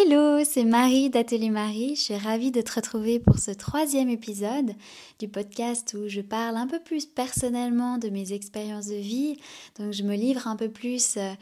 [0.00, 1.96] Hello, c'est Marie d'Atelier Marie.
[1.96, 4.74] Je suis ravie de te retrouver pour ce troisième épisode
[5.18, 9.38] du podcast où je parle un peu plus personnellement de mes expériences de vie.
[9.76, 11.32] Donc je me livre un peu plus euh,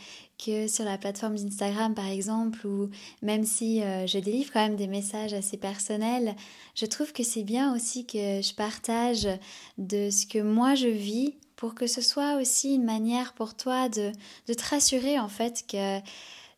[0.43, 2.89] que sur la plateforme d'Instagram par exemple, ou
[3.21, 6.35] même si euh, je délivre quand même des messages assez personnels,
[6.75, 9.29] je trouve que c'est bien aussi que je partage
[9.77, 13.91] de ce que moi je vis pour que ce soit aussi une manière pour toi
[13.91, 14.13] de,
[14.49, 16.01] de te rassurer en fait que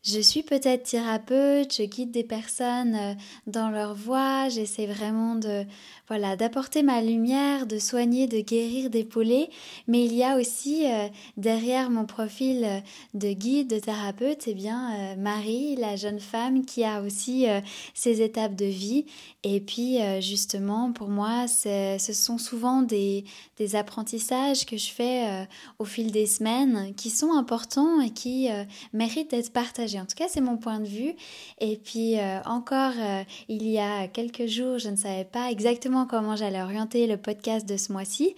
[0.09, 3.14] je suis peut-être thérapeute, je guide des personnes euh,
[3.46, 5.64] dans leur voie, j'essaie vraiment de
[6.09, 9.50] voilà, d'apporter ma lumière, de soigner, de guérir, d'épauler,
[9.86, 12.80] mais il y a aussi euh, derrière mon profil euh,
[13.12, 17.47] de guide, de thérapeute, eh bien Marie, la jeune femme qui a aussi
[17.92, 19.05] ses étapes de vie.
[19.42, 23.25] Et puis justement pour moi, ce sont souvent des,
[23.56, 25.47] des apprentissages que je fais
[25.78, 28.48] au fil des semaines qui sont importants et qui
[28.92, 31.15] méritent d'être partagés en tout cas, c'est mon point de vue.
[31.61, 36.06] Et puis euh, encore, euh, il y a quelques jours, je ne savais pas exactement
[36.06, 38.34] comment j'allais orienter le podcast de ce mois-ci.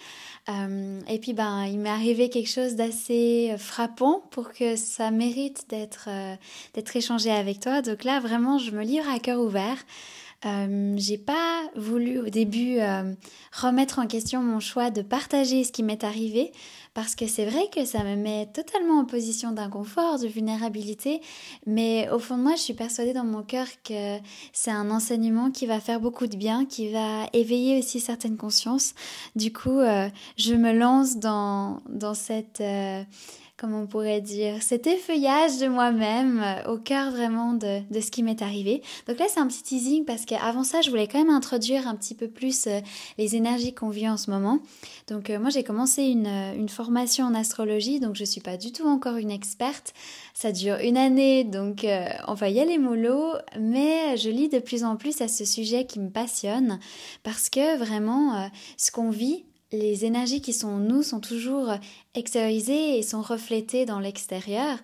[0.48, 5.66] Euh, et puis, ben, il m'est arrivé quelque chose d'assez frappant pour que ça mérite
[5.68, 6.08] d'être
[6.74, 7.82] d'être échangé avec toi.
[7.82, 9.76] Donc là, vraiment, je me livre à cœur ouvert.
[10.46, 12.78] Euh, j'ai pas voulu au début
[13.52, 16.52] remettre en question mon choix de partager ce qui m'est arrivé
[17.00, 21.22] parce que c'est vrai que ça me met totalement en position d'inconfort, de vulnérabilité,
[21.64, 24.18] mais au fond de moi, je suis persuadée dans mon cœur que
[24.52, 28.92] c'est un enseignement qui va faire beaucoup de bien, qui va éveiller aussi certaines consciences.
[29.34, 31.80] Du coup, euh, je me lance dans,
[32.12, 32.60] cette...
[32.60, 33.02] Euh,
[33.60, 38.10] comment on pourrait dire, cet effeuillage de moi-même euh, au cœur vraiment de, de ce
[38.10, 38.82] qui m'est arrivé.
[39.06, 41.94] Donc là, c'est un petit teasing parce qu'avant ça, je voulais quand même introduire un
[41.94, 42.80] petit peu plus euh,
[43.18, 44.60] les énergies qu'on vit en ce moment.
[45.08, 48.72] Donc euh, moi, j'ai commencé une, une, formation en astrologie, donc je suis pas du
[48.72, 49.92] tout encore une experte.
[50.32, 51.84] Ça dure une année, donc
[52.28, 55.84] on va y aller mollo, mais je lis de plus en plus à ce sujet
[55.84, 56.78] qui me passionne
[57.24, 61.72] parce que vraiment, ce qu'on vit, les énergies qui sont en nous sont toujours
[62.14, 64.78] extériorisées et sont reflétées dans l'extérieur,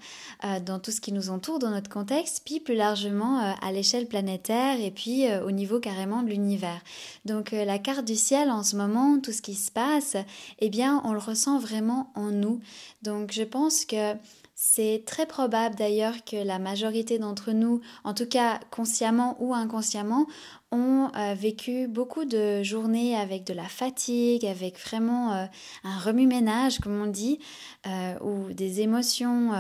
[0.44, 3.72] euh, dans tout ce qui nous entoure, dans notre contexte, puis plus largement euh, à
[3.72, 6.80] l'échelle planétaire et puis euh, au niveau carrément de l'univers.
[7.24, 10.16] Donc la carte du ciel en ce moment, tout ce qui se passe,
[10.60, 12.60] eh bien on le ressent vraiment en nous.
[13.02, 14.14] Donc je pense que
[14.58, 20.26] c'est très probable d'ailleurs que la majorité d'entre nous, en tout cas consciemment ou inconsciemment,
[20.76, 25.44] euh, vécu beaucoup de journées avec de la fatigue, avec vraiment euh,
[25.84, 27.38] un remue-ménage, comme on dit,
[27.86, 29.52] euh, ou des émotions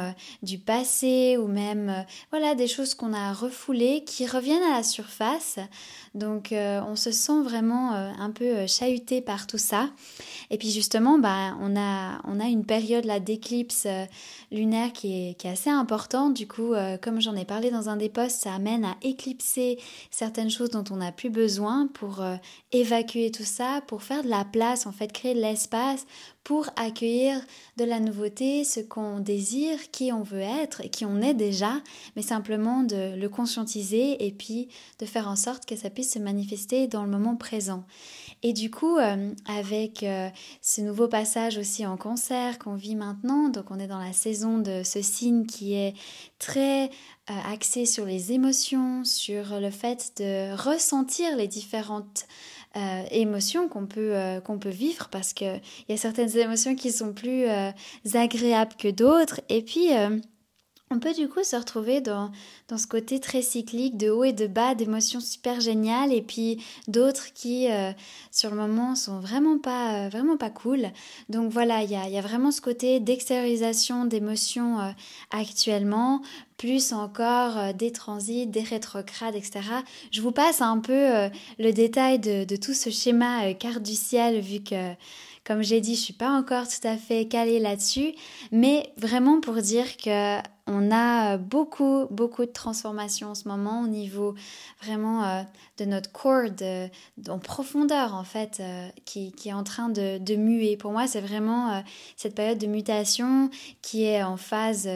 [0.42, 5.58] du passé, ou même voilà des choses qu'on a refoulées qui reviennent à la surface.
[6.14, 9.90] Donc on se sent vraiment un peu chahuté par tout ça.
[10.50, 13.86] Et puis justement, bah, on, a, on a une période là d'éclipse
[14.50, 16.34] lunaire qui est, qui est assez importante.
[16.34, 16.72] Du coup,
[17.02, 19.78] comme j'en ai parlé dans un des posts, ça amène à éclipser
[20.10, 22.36] certaines choses dont on a plus besoin pour euh,
[22.72, 26.06] évacuer tout ça, pour faire de la place, en fait, créer de l'espace
[26.44, 27.40] pour accueillir
[27.76, 31.72] de la nouveauté, ce qu'on désire, qui on veut être et qui on est déjà,
[32.14, 34.68] mais simplement de le conscientiser et puis
[35.00, 37.84] de faire en sorte que ça puisse se manifester dans le moment présent.
[38.48, 40.28] Et du coup, euh, avec euh,
[40.62, 44.58] ce nouveau passage aussi en concert qu'on vit maintenant, donc on est dans la saison
[44.58, 45.94] de ce signe qui est
[46.38, 52.26] très euh, axé sur les émotions, sur le fait de ressentir les différentes
[53.10, 54.14] émotions qu'on peut,
[54.44, 57.46] qu'on peut vivre parce qu'il y a certaines émotions qui sont plus
[58.12, 59.40] agréables que d'autres.
[59.48, 59.88] Et puis,
[60.90, 62.30] on peut du coup se retrouver dans,
[62.76, 67.32] ce côté très cyclique de haut et de bas, d'émotions super géniales et puis d'autres
[67.32, 67.68] qui
[68.30, 70.86] sur le moment sont vraiment pas, vraiment pas cool.
[71.28, 74.78] Donc voilà, il y a, vraiment ce côté d'extériorisation d'émotions
[75.30, 76.22] actuellement,
[76.56, 79.60] plus encore euh, des transits, des rétrogrades, etc.
[80.10, 83.82] Je vous passe un peu euh, le détail de, de, tout ce schéma euh, carte
[83.82, 84.92] du ciel, vu que,
[85.44, 88.14] comme j'ai dit, je suis pas encore tout à fait calée là-dessus,
[88.52, 93.86] mais vraiment pour dire que on a beaucoup, beaucoup de transformations en ce moment au
[93.86, 94.34] niveau
[94.82, 95.46] vraiment
[95.78, 96.88] de notre corps, de,
[97.28, 98.62] en profondeur en fait,
[99.04, 100.76] qui, qui, est en train de, de muer.
[100.76, 101.82] Pour moi, c'est vraiment
[102.16, 103.48] cette période de mutation
[103.80, 104.88] qui est en phase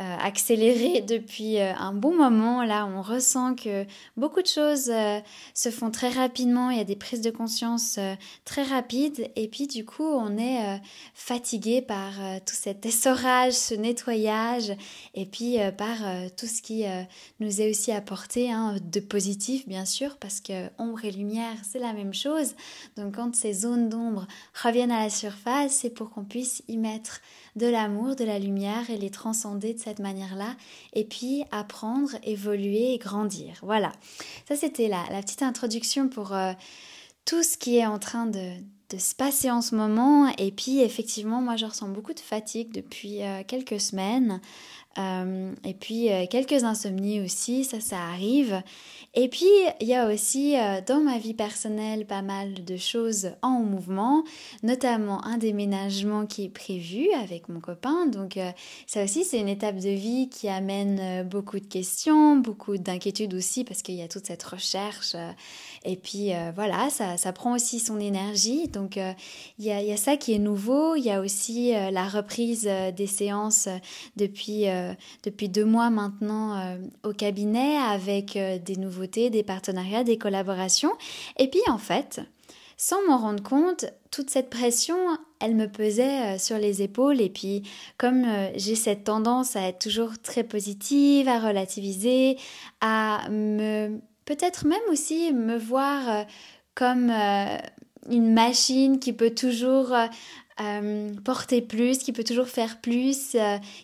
[0.00, 2.64] euh, accéléré depuis euh, un bon moment.
[2.64, 3.86] Là, on ressent que
[4.16, 5.20] beaucoup de choses euh,
[5.54, 6.70] se font très rapidement.
[6.70, 8.00] Il y a des prises de conscience
[8.44, 9.30] très rapides.
[9.36, 10.80] Et puis, du coup, on est
[11.14, 12.12] fatigué par
[12.44, 14.72] tout cet essorage, ce nettoyage.
[15.14, 15.96] Et puis, par
[16.36, 16.84] tout ce qui
[17.40, 21.78] nous est aussi apporté hein, de positif, bien sûr, parce que ombre et lumière, c'est
[21.78, 22.54] la même chose.
[22.96, 24.26] Donc, quand ces zones d'ombre
[24.62, 27.20] reviennent à la surface, c'est pour qu'on puisse y mettre
[27.56, 30.56] de l'amour, de la lumière et les transcender de cette manière-là,
[30.92, 33.54] et puis apprendre, évoluer et grandir.
[33.62, 33.92] Voilà,
[34.48, 36.52] ça c'était la, petite introduction pour euh,
[37.24, 38.52] tout ce qui est en train de,
[38.90, 40.28] de, se passer en ce moment.
[40.38, 44.40] Et puis effectivement, moi je ressens beaucoup de fatigue depuis euh, quelques semaines.
[44.98, 48.62] Euh, et puis quelques insomnies aussi, ça ça arrive.
[49.16, 49.46] Et puis,
[49.80, 54.24] il y a aussi euh, dans ma vie personnelle pas mal de choses en mouvement,
[54.64, 58.06] notamment un déménagement qui est prévu avec mon copain.
[58.06, 58.50] Donc, euh,
[58.88, 63.34] ça aussi, c'est une étape de vie qui amène euh, beaucoup de questions, beaucoup d'inquiétudes
[63.34, 65.14] aussi, parce qu'il y a toute cette recherche.
[65.84, 68.68] Et puis, voilà, ça, ça, prend aussi son énergie.
[68.68, 70.94] Donc, il y, a, y, a, ça qui est nouveau.
[70.96, 73.68] Il y a aussi la reprise des séances
[74.16, 74.64] depuis,
[75.22, 80.92] depuis deux mois maintenant au cabinet avec des nouveaux des partenariats, des collaborations.
[81.38, 82.20] Et puis en fait,
[82.76, 84.96] sans m'en rendre compte, toute cette pression,
[85.40, 87.20] elle me pesait euh, sur les épaules.
[87.20, 87.62] Et puis,
[87.98, 92.36] comme euh, j'ai cette tendance à être toujours très positive, à relativiser,
[92.80, 96.22] à me peut-être même aussi me voir euh,
[96.74, 97.10] comme
[98.10, 99.94] une machine qui peut toujours
[101.24, 103.36] porter plus, qui peut toujours faire plus,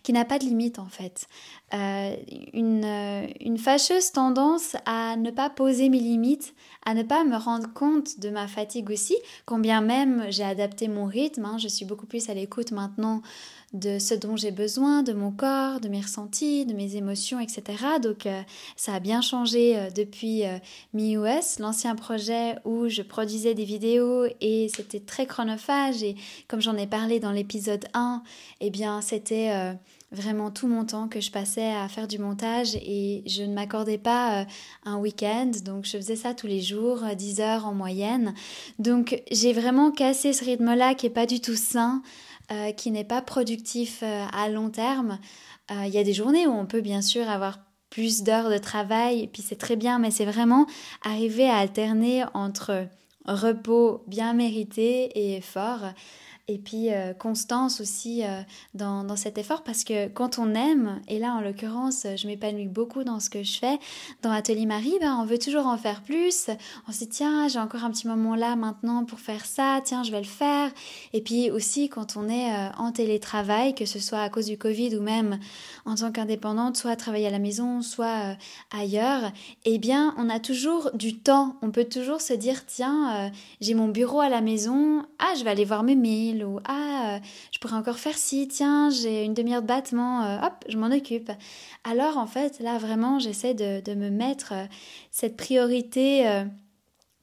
[0.03, 1.29] qui n'a pas de limite en fait.
[1.73, 2.17] Euh,
[2.53, 6.53] une, euh, une fâcheuse tendance à ne pas poser mes limites,
[6.85, 9.15] à ne pas me rendre compte de ma fatigue aussi,
[9.47, 13.23] combien même j'ai adapté mon rythme, hein, je suis beaucoup plus à l'écoute maintenant
[13.73, 17.63] de ce dont j'ai besoin, de mon corps, de mes ressentis, de mes émotions, etc.
[18.03, 18.43] Donc euh,
[18.77, 20.43] ça a bien changé depuis
[20.93, 26.17] MiUS, l'ancien projet où je produisais des vidéos et c'était très chronophage et
[26.49, 28.23] comme j'en ai parlé dans l'épisode 1,
[28.61, 29.77] eh bien c'était
[30.13, 33.99] vraiment tout mon temps que je passais à faire du montage et je ne m'accordais
[33.99, 34.45] pas euh,
[34.85, 38.35] un week-end, donc je faisais ça tous les jours, 10 euh, heures en moyenne.
[38.79, 42.03] Donc j'ai vraiment cassé ce rythme-là qui est pas du tout sain,
[42.52, 45.19] euh, qui n'est pas productif à long terme.
[45.70, 47.61] Il y a des journées où on peut bien sûr avoir
[47.91, 50.67] plus d'heures de travail, et puis c'est très bien, mais c'est vraiment
[51.05, 52.88] arriver à alterner entre
[53.25, 55.93] repos bien mérité et effort
[56.50, 58.41] et puis euh, constance aussi euh,
[58.75, 62.67] dans, dans, cet effort parce que quand on aime, et là en l'occurrence je m'épanouis
[62.67, 63.79] beaucoup dans ce que je fais,
[64.23, 66.50] dans Atelier Marie, ben, on veut toujours en faire plus,
[66.88, 70.02] on se dit tiens j'ai encore un petit moment là maintenant pour faire ça, tiens
[70.02, 70.73] je vais le faire,
[71.12, 74.58] et puis aussi quand on est euh, en télétravail, que ce soit à cause du
[74.58, 75.38] Covid ou même
[75.85, 78.37] en tant qu'indépendante, soit travailler à la maison, soit
[78.76, 79.31] ailleurs,
[79.64, 83.31] eh bien on a toujours du temps, on peut toujours se dire tiens
[83.61, 87.17] j'ai mon bureau à la maison, ah je vais aller voir mes mails, ou ah,
[87.17, 87.19] euh,
[87.53, 90.89] je pourrais encore faire ci, tiens, j'ai une demi-heure de battement, euh, hop, je m'en
[90.89, 91.31] occupe.
[91.85, 94.65] Alors en fait, là vraiment, j'essaie de, me mettre euh,
[95.11, 96.45] cette priorité,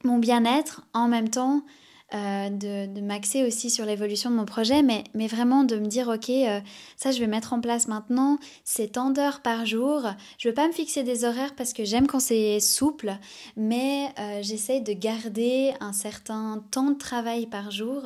[0.04, 1.64] mon bien-être, en même temps
[2.14, 5.88] euh, de, de m'axer aussi sur l'évolution de mon projet, mais, mais vraiment de me
[5.88, 6.62] dire, ok, euh,
[6.96, 10.04] ça je vais mettre en place maintenant, c'est tant d'heures par jour.
[10.38, 13.18] Je ne veux pas me fixer des horaires parce que j'aime quand c'est souple,
[13.58, 18.04] mais euh, j'essaye de garder un certain temps de travail par jour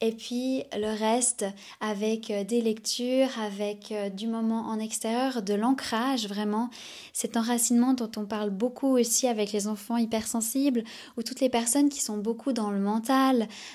[0.00, 1.44] et puis le reste
[1.82, 6.70] avec des lectures, avec du moment en extérieur, de l'ancrage vraiment,
[7.12, 10.82] cet enracinement dont on parle beaucoup aussi avec les enfants hypersensibles
[11.18, 13.33] ou toutes les personnes qui sont beaucoup dans le mental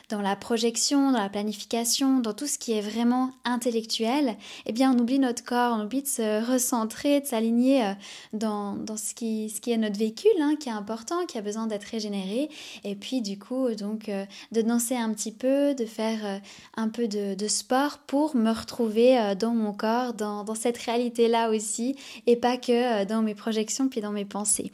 [0.10, 4.36] dans la projection, dans la planification, dans tout ce qui est vraiment intellectuel,
[4.66, 7.94] eh bien on oublie notre corps, on oublie de se recentrer, de s'aligner euh,
[8.34, 12.50] dans, ce, qui, est notre véhicule, hein, qui est important, qui a besoin d'être régénéré,
[12.84, 16.40] et puis du coup donc euh, de danser un petit peu, de faire euh,
[16.76, 21.96] un peu de, sport pour me retrouver dans mon corps, dans cette réalité-là aussi,
[22.28, 24.72] et pas que dans mes projections puis dans mes pensées.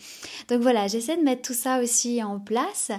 [0.50, 2.92] Donc voilà, j'essaie de mettre tout ça aussi en place.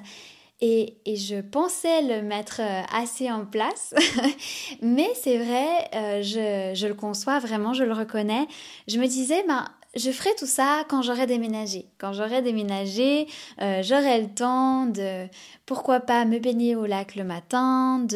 [0.63, 3.95] Et, je pensais le mettre euh, assez en place,
[4.83, 8.47] mais c'est vrai, euh, je, je, le conçois vraiment, je le reconnais.
[8.89, 11.91] Je me disais, ben, je ferai tout ça quand j'aurai déménagé.
[11.99, 13.27] Quand j'aurai déménagé,
[13.61, 15.27] euh, j'aurai le temps de,
[15.67, 18.07] pourquoi pas, me baigner au lac le matin,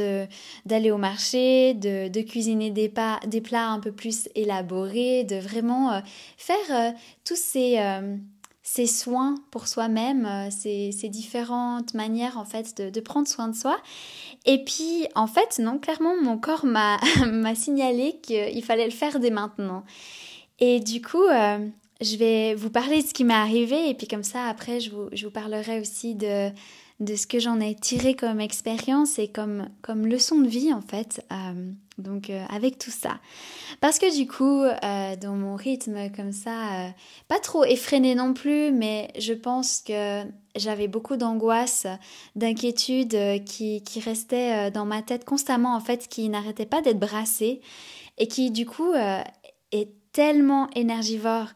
[0.64, 5.37] d'aller au marché, de, de cuisiner des, pas, des plats un peu plus élaborés, de
[5.37, 6.02] vraiment
[6.38, 7.78] faire tous ces
[8.73, 13.77] ces soins pour soi-même, euh, ces, différentes manières en fait de, prendre soin de soi.
[14.47, 16.99] Et puis en fait, non, clairement, mon corps m'a
[17.57, 19.83] signalé qu'il fallait le faire dès maintenant.
[20.61, 21.67] Et du coup, euh,
[22.00, 24.91] je vais vous parler de ce qui m'est arrivé et puis comme ça, après, je
[24.91, 26.50] vous, je vous parlerai aussi de,
[27.00, 30.83] de ce que j'en ai tiré comme expérience et comme, comme leçon de vie en
[30.83, 31.25] fait.
[31.33, 33.19] Euh, donc euh, avec tout ça.
[33.80, 36.92] Parce que du coup, euh, dans mon rythme comme ça,
[37.28, 40.23] pas trop effréné non plus, mais je pense que
[40.57, 41.87] j'avais beaucoup d'angoisse,
[42.37, 47.61] d'inquiétude qui, qui restaient dans ma tête constamment en fait, qui n'arrêtaient pas d'être brassées
[48.19, 48.92] et qui du coup
[49.73, 51.49] est tellement énergivore.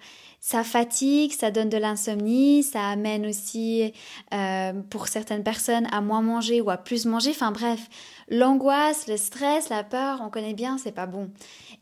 [0.47, 3.95] Ça fatigue, ça donne de l'insomnie, ça amène aussi
[4.35, 7.31] euh, pour certaines personnes à moins manger ou à plus manger.
[7.31, 7.89] Enfin bref,
[8.29, 11.31] l'angoisse, le stress, la peur, on connaît bien, c'est pas bon.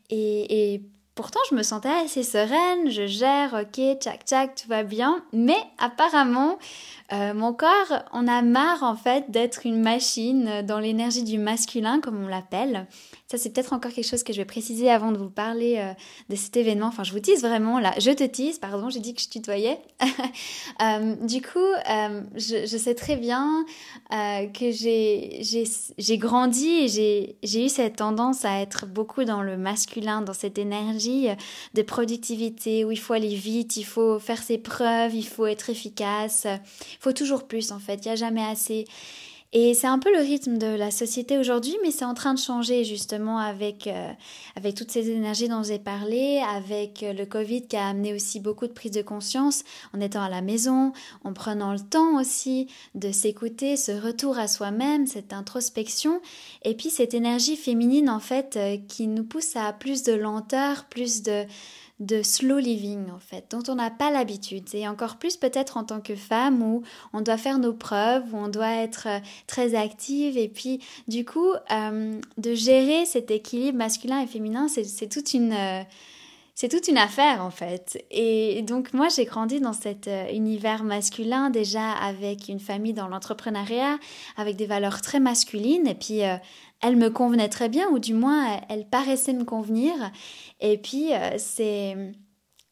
[0.09, 0.81] Et, et
[1.15, 5.23] Pourtant, je me sentais assez sereine, je gère, ok, tchac tchac, tout va bien.
[5.31, 6.57] Mais apparemment,
[7.11, 11.99] euh, mon corps on a marre en fait d'être une machine dans l'énergie du masculin,
[11.99, 12.87] comme on l'appelle.
[13.27, 15.93] Ça, c'est peut-être encore quelque chose que je vais préciser avant de vous parler euh,
[16.29, 16.87] de cet événement.
[16.87, 17.93] Enfin, je vous tease vraiment là.
[17.97, 19.79] Je te tease, pardon, j'ai dit que je tutoyais.
[20.81, 21.59] euh, du coup,
[22.35, 23.65] je, je, sais très bien
[24.11, 30.33] que j'ai grandi et j'ai eu cette tendance à être beaucoup dans le masculin, dans
[30.33, 31.27] cette énergie
[31.73, 35.69] de productivité où il faut aller vite, il faut faire ses preuves, il faut être
[35.69, 36.45] efficace,
[36.99, 38.85] faut toujours plus en fait, il n'y a jamais assez.
[39.55, 42.39] Et c'est un peu le rythme de la société aujourd'hui, mais c'est en train de
[42.39, 44.11] changer justement avec, euh,
[44.55, 48.39] avec toutes ces énergies dont j'ai parlé, avec euh, le Covid qui a amené aussi
[48.39, 49.63] beaucoup de prise de conscience
[49.95, 50.91] en étant à la maison,
[51.23, 56.19] en prenant le temps aussi de s'écouter, ce retour à soi-même, cette introspection,
[56.63, 60.85] et puis cette énergie féminine en fait euh, qui nous pousse à plus de lenteur,
[60.85, 61.45] plus de
[62.05, 64.63] de slow living en fait, dont on n'a pas l'habitude.
[64.73, 66.83] Et encore plus peut-être en tant que femme où
[67.13, 70.37] on doit faire nos preuves, où on doit être euh, très active.
[70.37, 75.53] Et puis du coup, euh, de gérer cet équilibre masculin et féminin, c'est toute une...
[75.53, 75.83] Euh,
[76.55, 78.05] c'est toute une affaire en fait.
[78.11, 83.97] Et donc moi j'ai grandi dans cet univers masculin déjà avec une famille dans l'entrepreneuriat,
[84.37, 86.21] avec des valeurs très masculines et puis
[86.83, 89.93] elle me convenait très bien, ou du moins elle paraissait me convenir.
[90.59, 91.95] Et puis euh, c'est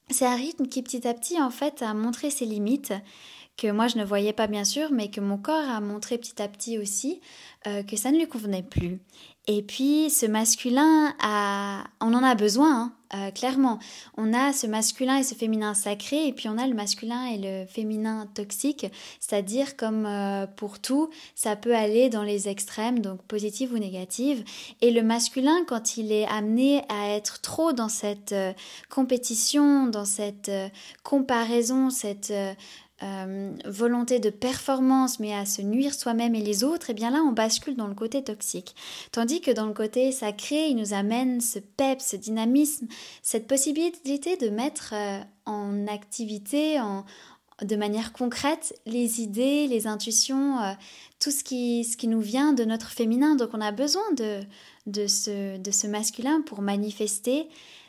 [0.09, 2.93] c'est un rythme qui petit à petit en fait a montré ses limites
[3.57, 6.41] que moi je ne voyais pas bien sûr, mais que mon corps a montré petit
[6.41, 7.21] à petit aussi
[7.67, 8.99] euh, que ça ne lui convenait plus.
[9.47, 13.79] Et puis ce masculin, a, on en a besoin, hein, euh, clairement.
[14.17, 17.37] On a ce masculin et ce féminin sacré, et puis on a le masculin et
[17.37, 18.85] le féminin toxique,
[19.19, 24.43] c'est-à-dire comme euh, pour tout, ça peut aller dans les extrêmes, donc positive ou négative.
[24.81, 28.35] Et le masculin, quand il est amené à être trop dans cette
[28.89, 30.51] compétition, dans cette
[31.03, 32.33] comparaison, cette
[33.03, 37.09] euh, volonté de performance, mais à se nuire soi-même et les autres, et eh bien
[37.09, 38.75] là, on bascule dans le côté toxique.
[39.11, 42.87] Tandis que dans le côté sacré, il nous amène ce pep, ce dynamisme,
[43.21, 47.05] cette possibilité de mettre euh, en activité, en,
[47.61, 50.73] de manière concrète, les idées, les intuitions, euh,
[51.19, 53.35] tout ce qui, ce qui nous vient de notre féminin.
[53.35, 54.41] Donc on a besoin de,
[54.87, 57.47] de, ce, de ce masculin pour manifester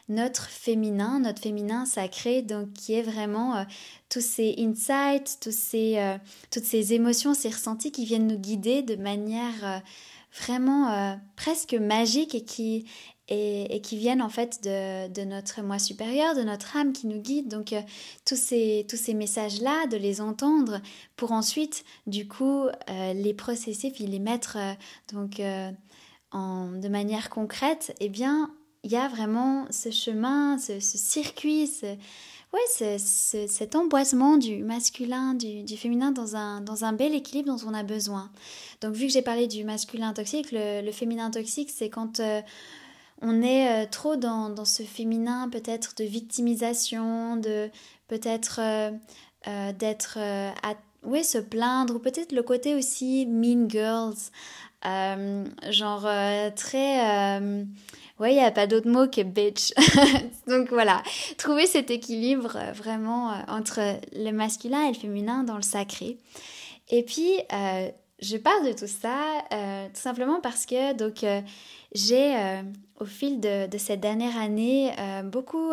[0.08, 3.64] notre féminin, notre féminin sacré, donc qui est vraiment euh,
[4.08, 6.18] tous ces insights, tous ces, euh,
[6.50, 9.78] toutes ces émotions, ces ressentis qui viennent nous guider de manière euh,
[10.40, 12.86] vraiment presque magique et qui,
[13.28, 17.20] et, qui viennent en fait de, de, notre moi supérieur, de notre âme qui nous
[17.20, 17.48] guide.
[17.48, 17.74] Donc
[18.24, 20.80] tous ces, tous ces messages-là, de les entendre
[21.16, 24.56] pour ensuite du coup les processer puis les mettre
[25.12, 25.42] donc
[26.30, 28.50] en, de manière concrète, eh bien
[28.84, 31.86] il y a vraiment ce chemin, ce, circuit, ce,
[32.52, 37.74] ouais, cet emboisement du masculin, du, féminin dans un, dans un bel équilibre dont on
[37.74, 38.30] a besoin.
[38.80, 42.42] Donc vu que j'ai parlé du masculin toxique, le, féminin toxique, c'est quand euh,
[43.20, 47.70] on est euh, trop dans, dans, ce féminin peut-être de victimisation, de
[48.08, 50.74] peut-être euh, d'être à
[51.04, 54.30] ouais, se plaindre, ou peut-être le côté aussi mean girls,
[55.70, 56.08] genre
[56.56, 57.50] très
[58.22, 59.72] Ouais, il n'y a pas d'autre mot que bitch.
[60.46, 61.02] Donc voilà,
[61.38, 63.80] trouver cet équilibre euh, vraiment euh, entre
[64.14, 66.18] le masculin et le féminin dans le sacré.
[66.88, 67.88] Et puis, euh,
[68.20, 69.18] je parle de tout ça
[69.92, 71.24] tout simplement parce que donc
[71.92, 72.62] j'ai
[73.00, 74.92] au fil de, de, cette dernière année
[75.24, 75.72] beaucoup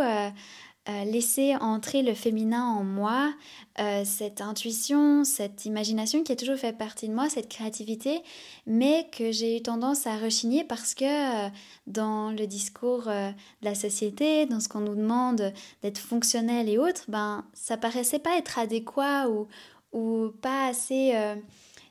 [0.87, 3.33] euh, laisser entrer le féminin en moi,
[3.79, 8.23] euh, cette intuition, cette imagination qui a toujours fait partie de moi, cette créativité,
[8.65, 11.49] mais que j'ai eu tendance à rechigner parce que euh,
[11.85, 13.31] dans le discours de
[13.61, 18.37] la société, dans ce qu'on nous demande d'être fonctionnel et autres, ben ça paraissait pas
[18.37, 19.47] être adéquat ou,
[19.91, 21.13] ou pas assez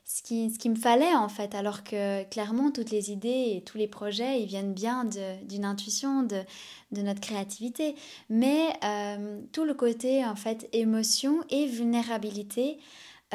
[0.09, 3.63] ce qui, ce qui me fallait en fait, alors que clairement toutes les idées et
[3.63, 6.41] tous les projets, ils viennent bien d'une intuition, de,
[6.93, 7.95] de, notre créativité.
[8.31, 12.79] Mais euh, tout le côté en fait émotion et vulnérabilité,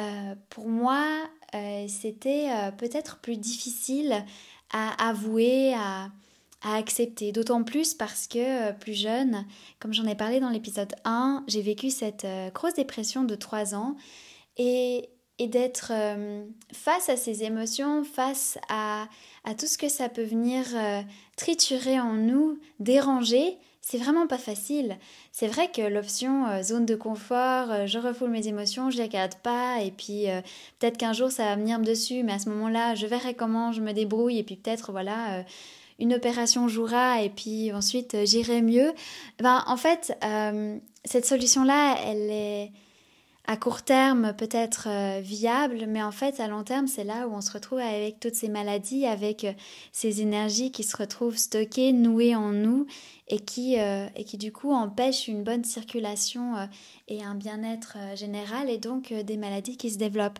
[0.00, 1.06] euh, pour moi,
[1.54, 4.24] euh, c'était peut-être plus difficile
[4.72, 6.10] à avouer, à,
[6.62, 7.30] à accepter.
[7.30, 9.46] D'autant plus parce que plus jeune,
[9.78, 13.94] comme j'en ai parlé dans l'épisode 1, j'ai vécu cette grosse dépression de 3 ans.
[14.56, 19.08] Et et d'être euh, face à ces émotions, face à,
[19.44, 21.02] à, tout ce que ça peut venir euh,
[21.36, 24.96] triturer en nous, déranger, c'est vraiment pas facile.
[25.32, 29.34] C'est vrai que l'option euh, zone de confort, je refoule mes émotions, je les regarde
[29.42, 30.26] pas, et puis
[30.78, 33.80] peut-être qu'un jour ça va venir dessus, mais à ce moment-là, je verrai comment je
[33.80, 35.44] me débrouille, et puis peut-être, voilà,
[35.98, 38.92] une opération jouera, et puis ensuite j'irai mieux.
[39.40, 40.16] Ben, en fait,
[41.04, 42.72] cette solution-là, elle est
[43.46, 47.34] à court terme peut-être euh, viable, mais en fait à long terme c'est là où
[47.34, 49.52] on se retrouve avec toutes ces maladies, avec euh,
[49.92, 52.86] ces énergies qui se retrouvent stockées, nouées en nous
[53.28, 56.54] et qui, euh, et qui du coup empêchent une bonne circulation
[57.08, 60.38] et un bien-être général et donc des maladies qui se développent.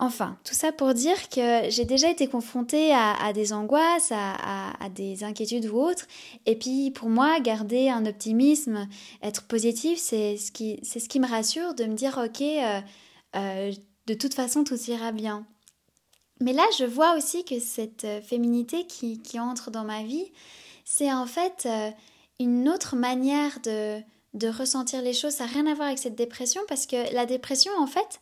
[0.00, 5.24] Enfin, tout ça pour dire que j'ai déjà été confrontée à, des angoisses, à, des
[5.24, 6.06] inquiétudes ou autres.
[6.46, 8.88] Et puis pour moi, garder un optimisme,
[9.22, 12.80] être positif, c'est ce qui, me rassure de me dire, ok, euh,
[13.34, 13.72] euh,
[14.06, 15.44] de toute façon, tout ira bien.
[16.40, 20.30] Mais là, je vois aussi que cette euh, féminité qui, qui entre dans ma vie,
[20.84, 21.68] c'est en fait
[22.38, 24.00] une autre manière de,
[24.34, 25.32] de ressentir les choses.
[25.32, 28.20] Ça n'a rien à voir avec cette dépression parce que la dépression, en fait,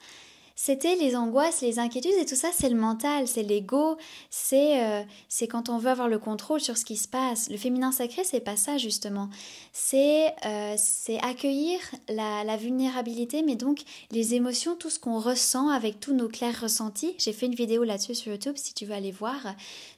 [0.58, 3.98] c'était les angoisses, les inquiétudes et tout ça, c'est le mental, c'est l'ego,
[4.30, 7.50] c'est euh, c'est quand on veut avoir le contrôle sur ce qui se passe.
[7.50, 9.28] Le féminin sacré, c'est pas ça justement.
[9.72, 15.68] C'est euh, c'est accueillir la, la, vulnérabilité, mais donc les émotions, tout ce qu'on ressent
[15.68, 17.14] avec tous nos clairs ressentis.
[17.18, 19.36] J'ai fait une vidéo là-dessus sur YouTube si tu veux aller voir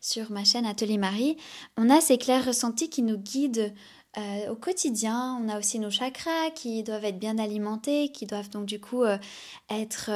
[0.00, 1.36] sur ma chaîne Atelier Marie.
[1.76, 3.72] On a ces clairs ressentis qui nous guident
[4.16, 8.48] euh, au quotidien, on a aussi nos chakras qui doivent être bien alimentés, qui doivent
[8.50, 9.18] donc du coup euh,
[9.68, 10.10] être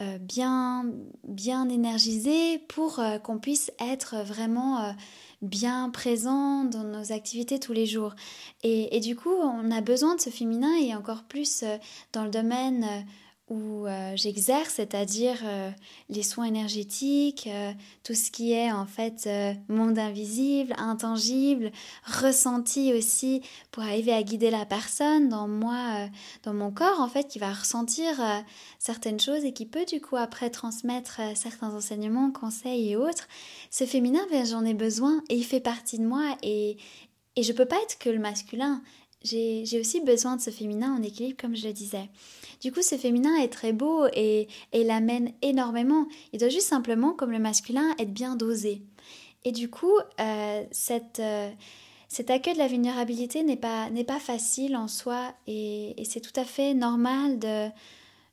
[0.00, 0.86] euh, bien,
[1.24, 4.94] bien énergisés pour qu'on puisse être vraiment
[5.42, 8.14] bien présent dans nos activités tous les jours.
[8.62, 11.62] Et, et, du coup, on a besoin de ce féminin et encore plus
[12.12, 13.04] dans le domaine
[13.52, 15.70] où euh, j'exerce, c'est-à-dire euh,
[16.08, 19.28] les soins énergétiques, euh, tout ce qui est en fait
[19.68, 21.70] monde invisible, intangible,
[22.06, 26.08] ressenti aussi pour arriver à guider la personne dans moi,
[26.44, 28.20] dans mon corps en fait, qui va ressentir
[28.78, 33.28] certaines choses et qui peut du coup après transmettre certains enseignements, conseils et autres.
[33.70, 36.78] Ce féminin, ben, j'en ai besoin et il fait partie de moi et,
[37.36, 38.82] et je peux pas être que le masculin.
[39.24, 42.08] J'ai aussi besoin de ce féminin en équilibre comme je le disais.
[42.60, 46.06] Du coup, ce féminin est très beau et, et l'amène énormément.
[46.32, 48.82] Il doit juste simplement, comme le masculin, être bien dosé.
[49.44, 51.50] Et du coup, euh, cette, euh,
[52.08, 56.44] cet accueil de la vulnérabilité n'est pas, pas facile en soi et, c'est tout à
[56.44, 57.68] fait normal de,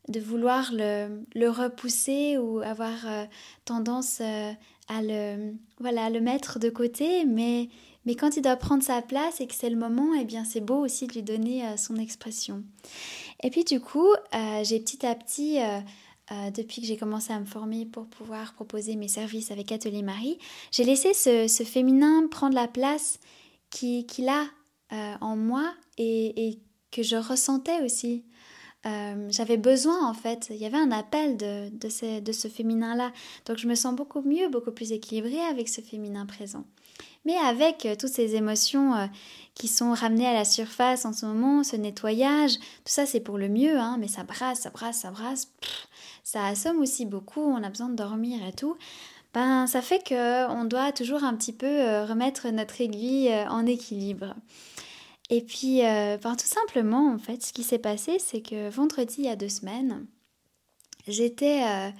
[0.09, 3.25] de vouloir le, repousser ou avoir euh,
[3.65, 7.25] tendance à, le, voilà, à le mettre de côté.
[7.25, 7.69] Mais,
[8.09, 10.61] mais quand il doit prendre sa place et que c'est le moment, eh bien c'est
[10.61, 12.63] beau aussi de lui donner son expression.
[13.43, 15.79] Et puis du coup, euh, j'ai petit à petit, euh,
[16.31, 20.01] euh, depuis que j'ai commencé à me former pour pouvoir proposer mes services avec Atelier
[20.01, 20.39] Marie,
[20.71, 23.19] j'ai laissé ce, féminin prendre la place
[23.69, 24.45] qu'il a
[25.21, 26.57] en moi et,
[26.89, 28.25] que je ressentais aussi.
[28.83, 31.89] j'avais besoin en fait, il y avait un appel de
[32.31, 33.13] ce féminin-là.
[33.45, 36.65] Donc je me sens beaucoup mieux, beaucoup plus équilibrée avec ce féminin présent.
[37.25, 39.09] Mais avec toutes ces émotions
[39.53, 43.37] qui sont ramenés à la surface en ce moment, ce nettoyage, tout ça c'est pour
[43.37, 45.51] le mieux, hein, mais ça brasse, ça brasse, ça brasse,
[46.23, 48.77] ça assomme aussi beaucoup, on a besoin de dormir et tout.
[49.33, 53.47] Ben, ça fait que on doit toujours un petit peu euh, remettre notre aiguille euh,
[53.49, 54.35] en équilibre.
[55.29, 59.15] Et puis, euh, ben, tout simplement, en fait, ce qui s'est passé, c'est que vendredi,
[59.19, 60.07] il y a deux semaines,
[61.07, 61.93] j'étais,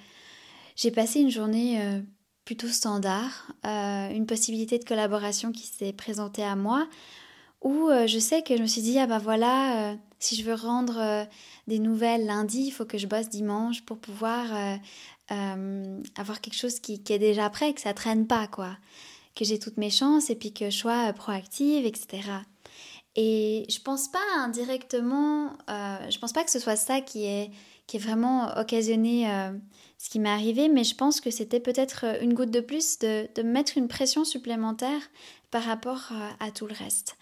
[0.76, 2.02] j'ai passé une journée
[2.44, 6.88] plutôt standard, une possibilité de collaboration qui s'est présentée à moi
[7.62, 10.44] où euh, je sais que je me suis dit, ah bah voilà, euh, si je
[10.44, 11.24] veux rendre euh,
[11.66, 14.46] des nouvelles lundi, il faut que je bosse dimanche pour pouvoir
[15.28, 18.76] avoir quelque chose qui, est déjà prêt, que ça traîne pas, quoi.
[19.36, 22.22] Que j'ai toutes mes chances et puis que je sois proactive, etc.
[23.14, 27.52] Et je pense pas indirectement, je pense pas que ce soit ça qui est,
[27.86, 29.28] qui est vraiment occasionné
[30.00, 33.28] ce qui m'est arrivé, mais je pense que c'était peut-être une goutte de plus de,
[33.34, 35.02] de mettre une pression supplémentaire
[35.50, 37.16] par rapport à tout le reste.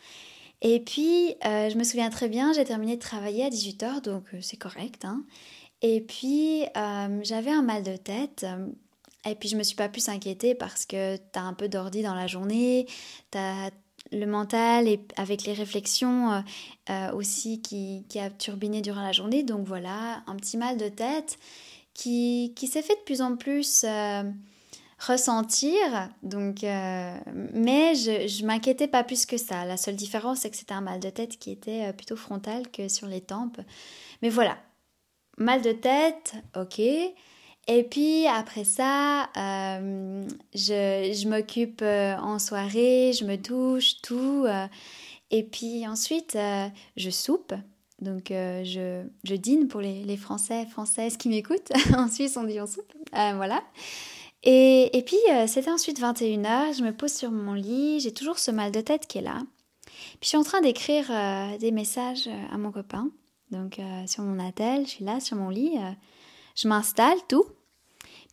[0.62, 4.24] Et puis, euh, je me souviens très bien, j'ai terminé de travailler à 18h, donc
[4.32, 5.04] euh, c'est correct.
[5.04, 5.24] Hein.
[5.82, 8.46] Et puis, euh, j'avais un mal de tête.
[9.24, 12.02] Et puis, je me suis pas plus inquiétée parce que tu as un peu d'ordi
[12.02, 12.86] dans la journée,
[13.32, 13.70] tu as
[14.12, 16.42] le mental et avec les réflexions
[17.12, 19.42] aussi qui, qui, a turbiné durant la journée.
[19.42, 21.38] Donc voilà, un petit mal de tête
[21.98, 23.84] qui, qui s'est fait de plus en plus
[24.98, 25.76] ressentir.
[26.22, 27.16] Donc, euh,
[27.52, 29.64] mais je, je m'inquiétais pas plus que ça.
[29.64, 32.68] La seule différence, c'est que c'était un mal de tête qui était euh, plutôt frontal
[32.70, 33.60] que sur les tempes.
[34.22, 34.56] Mais voilà,
[35.36, 36.78] mal de tête, ok.
[36.80, 44.46] Et puis après ça, euh, je, je m'occupe en soirée, je me douche, tout.
[45.30, 46.38] Et puis ensuite,
[46.96, 47.52] je soupe.
[48.00, 51.72] Donc je, je, dîne pour les, les, Français, Françaises qui m'écoutent.
[51.96, 52.92] en Suisse, on dit on soupe.
[53.12, 53.62] voilà.
[54.44, 55.16] Et, et puis,
[55.48, 59.06] c'était ensuite 21h, je me pose sur mon lit, j'ai toujours ce mal de tête
[59.08, 59.42] qui est là.
[59.84, 61.10] Puis je suis en train d'écrire
[61.58, 63.10] des messages à mon copain.
[63.50, 65.76] Donc sur mon attel, je suis là sur mon lit,
[66.54, 67.46] je m'installe, tout.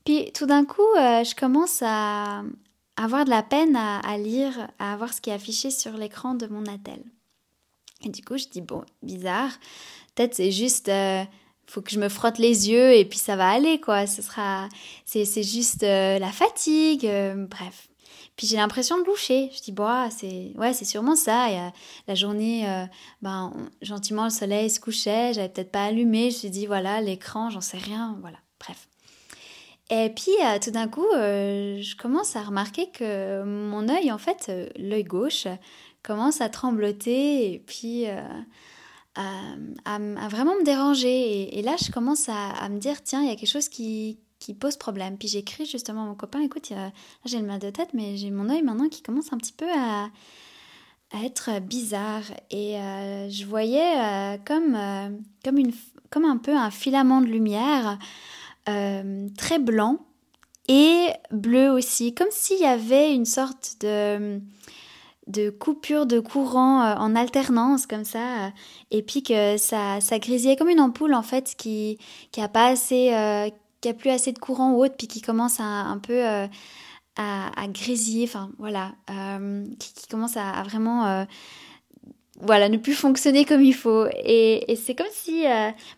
[0.06, 2.44] Puis tout d'un coup, je commence à,
[2.98, 6.48] avoir de la peine à, lire, à voir ce qui est affiché sur l'écran de
[6.48, 7.04] mon attel.
[8.04, 9.52] Et du coup, je dis, bon, bizarre,
[10.14, 11.24] peut-être c'est juste, euh,
[11.68, 14.06] faut que je me frotte les yeux et puis ça va aller, quoi.
[14.08, 14.68] Ce sera,
[15.06, 17.88] c'est, juste euh, la fatigue, euh, bref.
[18.36, 19.50] Puis j'ai l'impression de loucher.
[19.56, 21.50] Je dis, bon, c'est, ouais, c'est sûrement ça.
[21.50, 21.72] Et,
[22.08, 22.68] la journée,
[23.22, 26.32] ben, gentiment, le soleil se couchait, j'avais peut-être pas allumé.
[26.32, 28.90] Je me suis dit, voilà, l'écran, j'en sais rien, voilà, bref.
[29.92, 34.18] Et puis euh, tout d'un coup, euh, je commence à remarquer que mon œil, en
[34.18, 35.48] fait, euh, l'œil gauche,
[36.06, 38.06] commence à trembloter et puis
[39.16, 41.58] à, vraiment me déranger.
[41.58, 44.20] Et, là, je commence à, me dire, tiens, il y a quelque chose qui,
[44.60, 45.18] pose problème.
[45.18, 46.72] Puis j'écris justement à mon copain, écoute,
[47.26, 49.68] j'ai le mal de tête, mais j'ai mon œil maintenant qui commence un petit peu
[49.76, 50.10] à,
[51.24, 52.24] être bizarre.
[52.52, 52.76] Et
[53.30, 54.78] je voyais comme,
[55.44, 55.74] comme, une,
[56.10, 57.98] comme un peu un filament de lumière
[58.68, 60.00] euh, très blanc
[60.68, 64.42] et bleu aussi, comme s'il y avait une sorte de,
[65.28, 68.52] de coupure de courant euh, en alternance comme ça,
[68.92, 71.98] et puis que ça, ça grisillait comme une ampoule en fait qui,
[72.32, 73.50] qui a pas assez, euh,
[73.82, 76.50] qui a plus assez de courant ou autre, puis qui commence à, un peu à,
[77.18, 78.92] à, grésiller, enfin voilà,
[79.80, 81.26] qui, commence à, vraiment
[82.42, 84.06] voilà, ne plus fonctionner comme il faut.
[84.24, 85.44] Et, et c'est comme si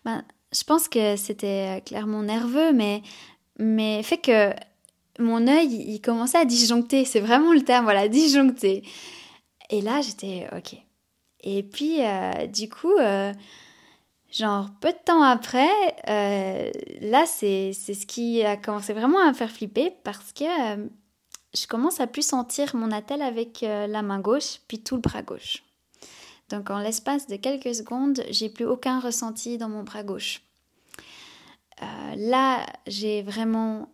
[0.06, 3.02] ben, je pense que c'était clairement nerveux, mais,
[3.60, 4.54] mais fait que
[5.20, 7.06] mon œil, il commençait à disjoncter.
[7.06, 8.84] C'est vraiment le terme, voilà, disjoncter.
[9.70, 10.78] Et là, j'étais OK.
[11.42, 13.34] Et puis, euh, du coup, euh,
[14.32, 15.70] genre, peu de temps après,
[16.10, 20.46] euh, là, c'est ce qui a commencé vraiment à me faire flipper parce que
[21.54, 25.22] je commence à plus sentir mon attel avec la main gauche, puis tout le bras
[25.22, 25.64] gauche.
[26.50, 30.42] Donc en l'espace de quelques secondes, j'ai plus aucun ressenti dans mon bras gauche.
[32.16, 33.90] Là, j'ai vraiment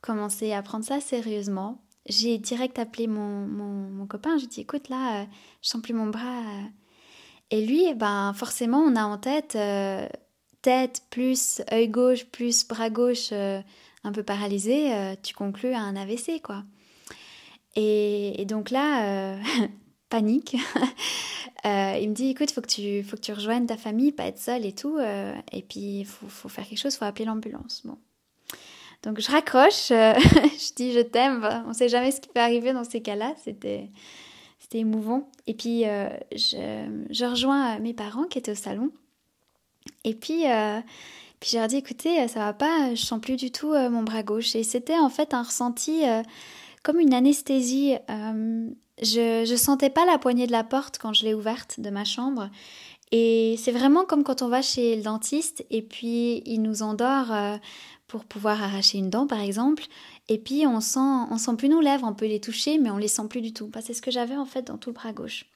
[0.00, 1.80] commencé à prendre ça sérieusement.
[2.08, 5.24] J'ai direct appelé mon, mon, copain, je lui ai dit écoute là, euh,
[5.62, 6.42] je sens plus mon bras.
[7.50, 9.58] Et lui, ben forcément, on a en tête
[10.62, 14.90] tête plus œil gauche plus bras gauche un peu paralysé,
[15.22, 16.64] tu conclus à un AVC quoi.
[17.76, 19.38] Et, donc là,
[20.08, 20.56] panique.
[21.66, 24.26] Euh, il me dit écoute, faut que tu faut que tu rejoignes ta famille, pas
[24.26, 24.96] être seule et tout.
[24.96, 27.82] Euh, et puis il faut, faut, faire quelque chose, faut appeler l'ambulance.
[27.84, 27.98] Bon.
[29.02, 31.64] Donc je raccroche, euh, je dis je t'aime.
[31.66, 33.34] On sait jamais ce qui peut arriver dans ces cas-là.
[33.44, 33.88] C'était
[34.58, 35.28] c'était émouvant.
[35.46, 35.84] Et puis
[36.32, 38.90] je, je, rejoins mes parents qui étaient au salon.
[40.04, 40.44] Et puis
[41.40, 44.22] puis j'ai leur dit écoutez, ça va pas, je sens plus du tout mon bras
[44.22, 44.54] gauche.
[44.56, 46.02] Et c'était en fait un ressenti
[46.82, 47.96] comme une anesthésie
[49.02, 52.04] je ne sentais pas la poignée de la porte quand je l'ai ouverte de ma
[52.04, 52.50] chambre.
[53.10, 57.32] Et c'est vraiment comme quand on va chez le dentiste et puis il nous endort
[57.32, 57.56] euh,
[58.08, 59.84] pour pouvoir arracher une dent par exemple.
[60.28, 62.98] Et puis on sent, on sent plus nos lèvres, on peut les toucher mais on
[62.98, 63.70] les sent plus du tout.
[63.80, 65.46] c'est ce que j'avais en fait dans tout le bras gauche.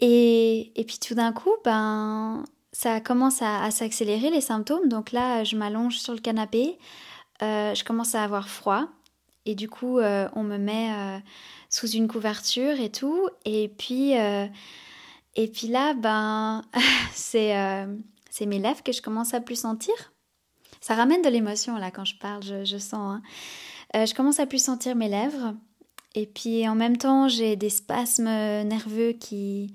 [0.00, 4.88] Et, et puis tout d'un coup, ben, ça commence à, s'accélérer les symptômes.
[4.88, 6.78] Donc là, je m'allonge sur le canapé,
[7.42, 8.88] euh, je commence à avoir froid.
[9.44, 11.20] Et du coup, euh, on me met
[11.72, 13.28] sous une couverture et tout.
[13.44, 14.46] Et puis, euh,
[15.34, 16.62] et puis là, ben,
[17.34, 17.96] euh,
[18.30, 19.94] c'est mes lèvres que je commence à plus sentir.
[20.82, 22.92] Ça ramène de l'émotion là quand je parle, je, sens.
[22.94, 23.22] Hein.
[23.96, 25.54] Euh, je commence à plus sentir mes lèvres.
[26.14, 29.72] Et puis en même temps, j'ai des spasmes nerveux qui,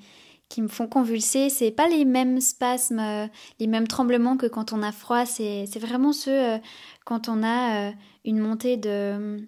[0.49, 1.49] qui me font convulser.
[1.49, 3.27] C'est pas les mêmes spasmes,
[3.59, 5.25] les mêmes tremblements que quand on a froid.
[5.25, 6.59] C'est vraiment ceux
[7.05, 7.91] quand on a
[8.23, 9.47] une montée de,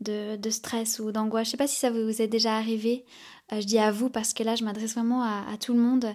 [0.00, 1.46] de, stress ou d'angoisse.
[1.46, 3.04] Je sais pas si ça vous est déjà arrivé.
[3.52, 6.06] Euh, je dis à vous parce que là, je m'adresse vraiment à, tout le monde.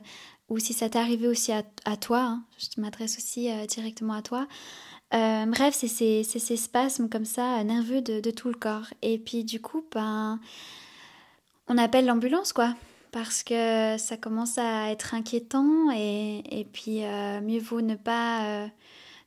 [0.53, 2.43] Ou si ça t'est arrivé aussi à, toi, hein.
[2.57, 4.47] je m'adresse aussi euh, directement à toi.
[5.13, 5.87] Euh, bref, c'est
[6.23, 8.87] ces, spasmes comme ça, nerveux de, tout le corps.
[9.01, 10.39] Et puis du coup, ben,
[11.67, 12.75] on appelle l'ambulance, quoi.
[13.11, 17.01] Parce que ça commence à être inquiétant et, puis
[17.43, 18.67] mieux vaut ne pas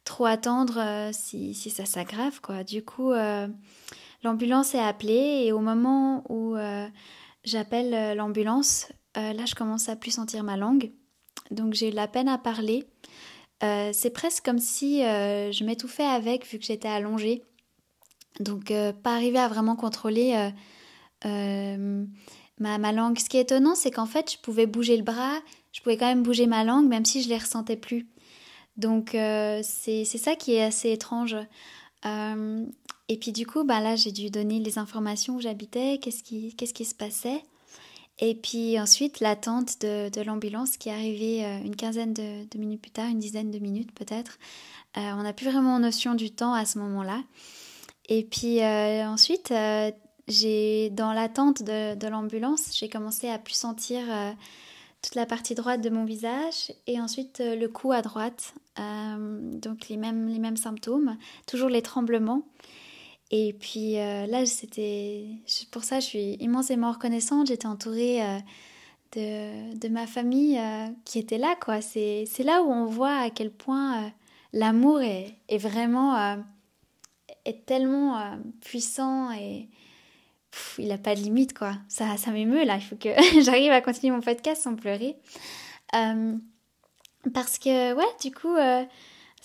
[0.05, 2.65] trop attendre si, si, ça s'aggrave, quoi.
[2.65, 3.13] Du coup,
[4.27, 6.89] L'ambulance est appelée et au moment où euh,
[7.45, 10.91] j'appelle euh, l'ambulance, euh, là je commence à plus sentir ma langue.
[11.51, 12.85] Donc j'ai eu la peine à parler.
[13.61, 17.43] c'est presque comme si je m'étouffais avec vu que j'étais allongée.
[18.41, 20.53] Donc pas arriver à vraiment contrôler
[22.59, 23.19] ma, langue.
[23.19, 25.39] Ce qui est étonnant, c'est qu'en fait, je pouvais bouger le bras,
[25.73, 28.07] je pouvais quand même bouger ma langue, même si je les ressentais plus.
[28.77, 31.37] Donc euh, c'est ça qui est assez étrange.
[32.05, 32.67] Euh,
[33.09, 36.85] et puis du coup, bah là, j'ai dû donner les informations où j'habitais, qu'est-ce qui
[36.85, 37.43] se passait.
[38.19, 42.91] Et puis ensuite, l'attente de, l'ambulance qui est arrivée euh, une quinzaine de, minutes plus
[42.91, 44.39] tard, une dizaine de minutes peut-être.
[44.97, 47.23] on n'a plus vraiment notion du temps à ce moment-là.
[48.09, 49.53] Et puis ensuite,
[50.29, 54.05] j'ai dans l'attente de, de l'ambulance, j'ai commencé à plus sentir
[55.07, 58.55] toute la partie droite de mon visage et ensuite euh, le cou à droite.
[58.79, 62.43] Euh, donc les mêmes, les mêmes symptômes, toujours les tremblements.
[63.31, 65.27] Et puis euh, là, c'était
[65.71, 67.49] pour ça, je suis immensément reconnaissante.
[67.49, 68.21] J'étais entourée
[69.13, 70.61] de, de, ma famille
[71.05, 71.57] qui était là.
[71.61, 71.81] quoi.
[71.81, 74.13] C'est là où on voit à quel point
[74.53, 76.37] l'amour est, est, vraiment
[77.45, 79.69] est tellement puissant et,
[80.79, 81.75] il n'a pas de limite, quoi.
[81.89, 82.77] Ça, ça m'émeut, là.
[82.77, 83.09] Il faut que
[83.43, 85.17] j'arrive à continuer mon podcast sans pleurer.
[85.95, 86.37] Euh,
[87.35, 88.85] parce que, ouais, du coup, euh,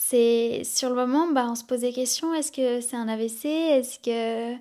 [0.03, 2.33] c'est sur le moment, bah, on se pose des questions.
[2.33, 4.55] Est-ce que c'est un AVC Est-ce que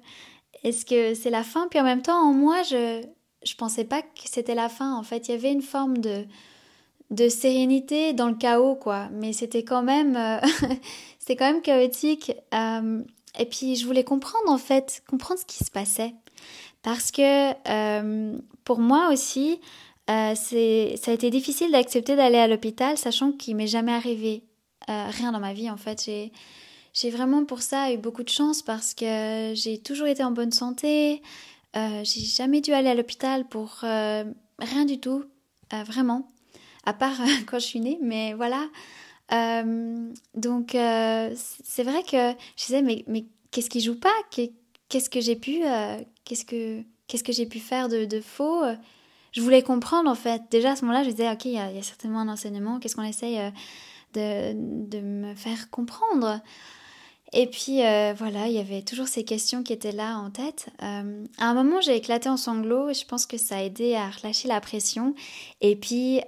[0.62, 1.66] est-ce que c'est la fin?
[1.68, 3.03] Puis en même temps, en moi, je
[3.42, 4.94] je pensais pas que c'était la fin.
[4.94, 6.26] En fait, il y avait une forme de
[7.11, 9.09] de sérénité dans le chaos, quoi.
[9.12, 10.38] Mais c'était quand même euh,
[11.18, 12.33] c'était quand même chaotique.
[12.53, 16.14] et puis je voulais comprendre en fait, comprendre ce qui se passait.
[16.83, 19.59] Parce que euh, pour moi aussi,
[20.11, 24.44] euh, ça a été difficile d'accepter d'aller à l'hôpital, sachant qu'il m'est jamais arrivé
[24.88, 25.71] euh, rien dans ma vie.
[25.71, 26.33] En fait, j'ai,
[26.93, 30.53] j'ai vraiment pour ça eu beaucoup de chance parce que j'ai toujours été en bonne
[30.53, 31.23] santé.
[31.75, 35.25] j'ai jamais dû aller à l'hôpital pour rien du tout,
[35.87, 36.29] vraiment,
[36.85, 37.16] à part
[37.47, 37.99] quand je suis née.
[38.03, 38.66] Mais voilà.
[40.35, 44.14] donc c'est vrai que je disais mais, mais qu'est-ce qui joue pas?
[44.31, 48.62] Qu'est-ce que j'ai pu, euh, qu'est-ce que, qu'est-ce que j'ai pu faire de, faux?
[49.33, 50.43] Je voulais comprendre en fait.
[50.51, 52.81] Déjà à ce moment-là, je disais ok, il y, a, certainement un enseignement.
[52.81, 53.51] Qu'est-ce qu'on essaye euh,
[54.14, 54.53] de,
[54.88, 56.40] de, me faire comprendre
[57.33, 60.68] Et puis euh, voilà, il y avait toujours ces questions qui étaient là en tête.
[60.79, 61.03] à
[61.38, 62.90] un moment, j'ai éclaté en sanglots.
[62.90, 65.14] Et je pense que ça a aidé à relâcher la pression
[65.61, 66.20] et puis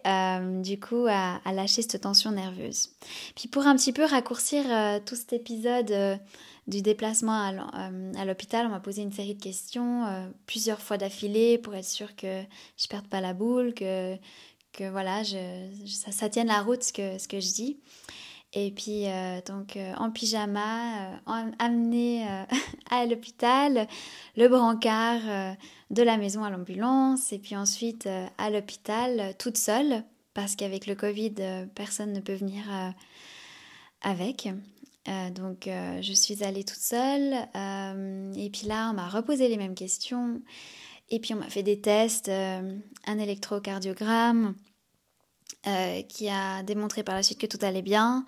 [0.62, 2.90] du coup à, à, lâcher cette tension nerveuse.
[3.34, 4.64] Puis pour un petit peu raccourcir
[5.04, 6.20] tout cet épisode
[6.68, 10.96] du déplacement euh, à l'hôpital, on m'a posé une série de questions euh, plusieurs fois
[10.96, 12.42] d'affilée pour être sûr que
[12.76, 14.16] je perde pas la boule, que,
[14.72, 15.22] que voilà,
[15.86, 17.78] ça, tienne la route ce que, ce que je dis.
[18.54, 21.20] Et puis, euh, donc, en pyjama,
[21.58, 22.26] amené
[22.90, 23.86] à l'hôpital,
[24.36, 25.56] le brancard
[25.90, 28.08] de la maison à l'ambulance, et puis ensuite
[28.38, 30.04] à l'hôpital toute seule,
[30.34, 31.34] parce qu'avec le Covid,
[31.74, 32.64] personne ne peut venir
[34.02, 34.48] avec.
[35.08, 39.48] Euh, donc euh, je suis allée toute seule euh, et puis là on m'a reposé
[39.48, 40.40] les mêmes questions
[41.12, 44.54] et puis on m'a fait des tests, un électrocardiogramme
[46.08, 48.26] qui a démontré par la suite que tout allait bien,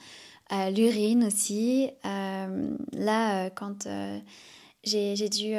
[0.73, 1.91] l'urine aussi.
[2.05, 3.89] là quand
[4.85, 5.55] j'ai dû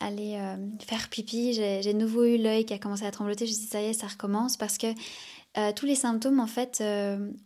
[0.00, 0.38] aller
[0.80, 3.64] faire pipi, j'ai de nouveau eu l'œil qui a commencé à trembloter, je me suis
[3.64, 4.88] dit ça y est ça recommence parce que
[5.72, 6.82] tous les symptômes en fait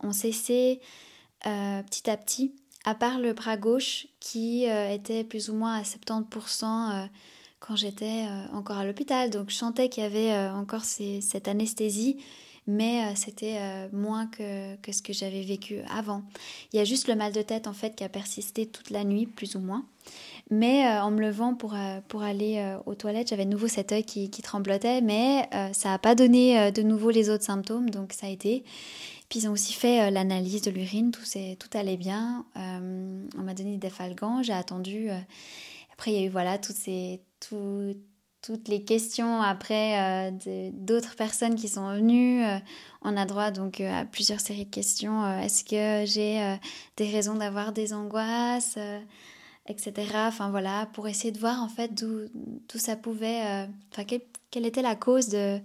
[0.02, 0.80] ont cessé
[1.42, 2.54] petit à petit
[2.85, 7.06] à part le bras gauche qui euh, était plus ou moins à 70% euh,
[7.61, 9.31] quand j'étais euh, encore à l'hôpital.
[9.31, 12.16] Donc je sentais qu'il y avait encore cette anesthésie,
[12.66, 16.23] mais c'était moins que, ce que j'avais vécu avant.
[16.73, 19.05] Il y a juste le mal de tête en fait qui a persisté toute la
[19.05, 19.85] nuit, plus ou moins.
[20.51, 21.75] Mais en me levant pour,
[22.09, 26.14] pour aller aux toilettes, j'avais de nouveau cet œil qui, tremblotait, mais ça n'a pas
[26.14, 28.62] donné de nouveau les autres symptômes, donc ça a été.
[29.31, 32.44] Puis ils ont aussi fait euh, l'analyse de l'urine, tout, tout allait bien.
[32.57, 35.09] Euh, on m'a donné des défalgants, j'ai attendu.
[36.01, 40.33] Euh, après, il y a eu voilà, toutes, ces, toutes les questions après
[40.73, 42.43] d'autres personnes qui sont venues.
[43.03, 45.27] on a droit donc à plusieurs séries de questions.
[45.41, 46.57] Est-ce que j'ai
[46.97, 48.79] des raisons d'avoir des angoisses
[49.67, 49.93] etc.
[50.27, 54.83] Enfin voilà, pour essayer de voir en fait d'où ça pouvait, enfin quelle, quelle, était
[54.83, 55.61] la cause de,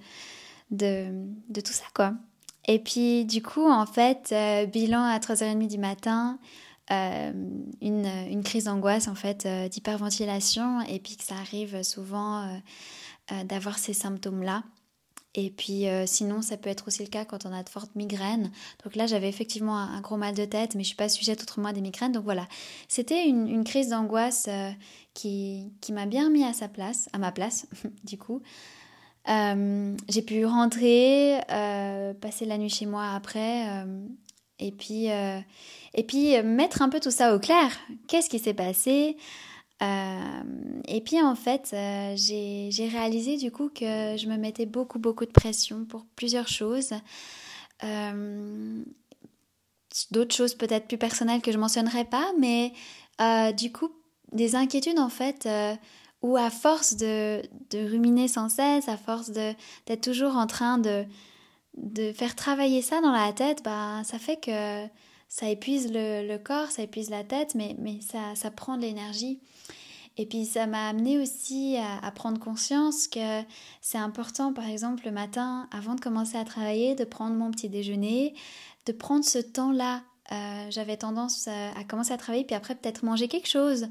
[0.69, 2.13] de, tout ça quoi.
[2.67, 6.39] Et puis du coup, en fait, euh, bilan à 3h30 du matin,
[6.91, 7.31] euh,
[7.81, 12.61] une, crise d'angoisse en fait euh, d'hyperventilation et puis que ça arrive souvent
[13.45, 14.63] d'avoir ces symptômes-là.
[15.37, 18.51] Et puis sinon, ça peut être aussi le cas quand on a de fortes migraines.
[18.83, 21.69] Donc là, j'avais effectivement un, gros mal de tête, mais je suis pas sujette autrement
[21.69, 22.13] à des migraines.
[22.13, 22.47] Donc voilà,
[22.87, 24.47] c'était une, crise d'angoisse
[25.13, 27.67] qui, qui m'a bien mis à sa place, à ma place,
[28.05, 28.41] du coup.
[29.27, 34.07] Euh, j'ai pu rentrer, euh, passer la nuit chez moi après, euh,
[34.59, 37.71] et puis et puis mettre un peu tout ça au clair.
[38.07, 39.17] Qu'est-ce qui s'est passé
[39.81, 41.75] et puis en fait,
[42.15, 46.91] j'ai réalisé du coup que je me mettais beaucoup beaucoup de pression pour plusieurs choses.
[50.11, 52.73] D'autres choses peut-être plus personnelles que je mentionnerai pas, mais
[53.53, 53.89] du coup
[54.31, 55.47] des inquiétudes en fait
[56.21, 61.05] où à force de, de, ruminer sans cesse, à force d'être toujours en train de,
[61.77, 64.85] de faire travailler ça dans la tête, bah, ça fait que
[65.27, 68.81] ça épuise le, le corps, ça épuise la tête, mais, mais ça, ça prend de
[68.81, 69.39] l'énergie.
[70.17, 73.41] Et puis ça m'a amené aussi à, prendre conscience que
[73.81, 77.67] c'est important, par exemple, le matin, avant de commencer à travailler, de prendre mon petit
[77.67, 78.33] déjeuner,
[78.85, 80.03] de prendre ce temps-là.
[80.31, 83.89] Euh, J'avais tendance à, à, commencer à travailler, puis après peut-être manger quelque chose,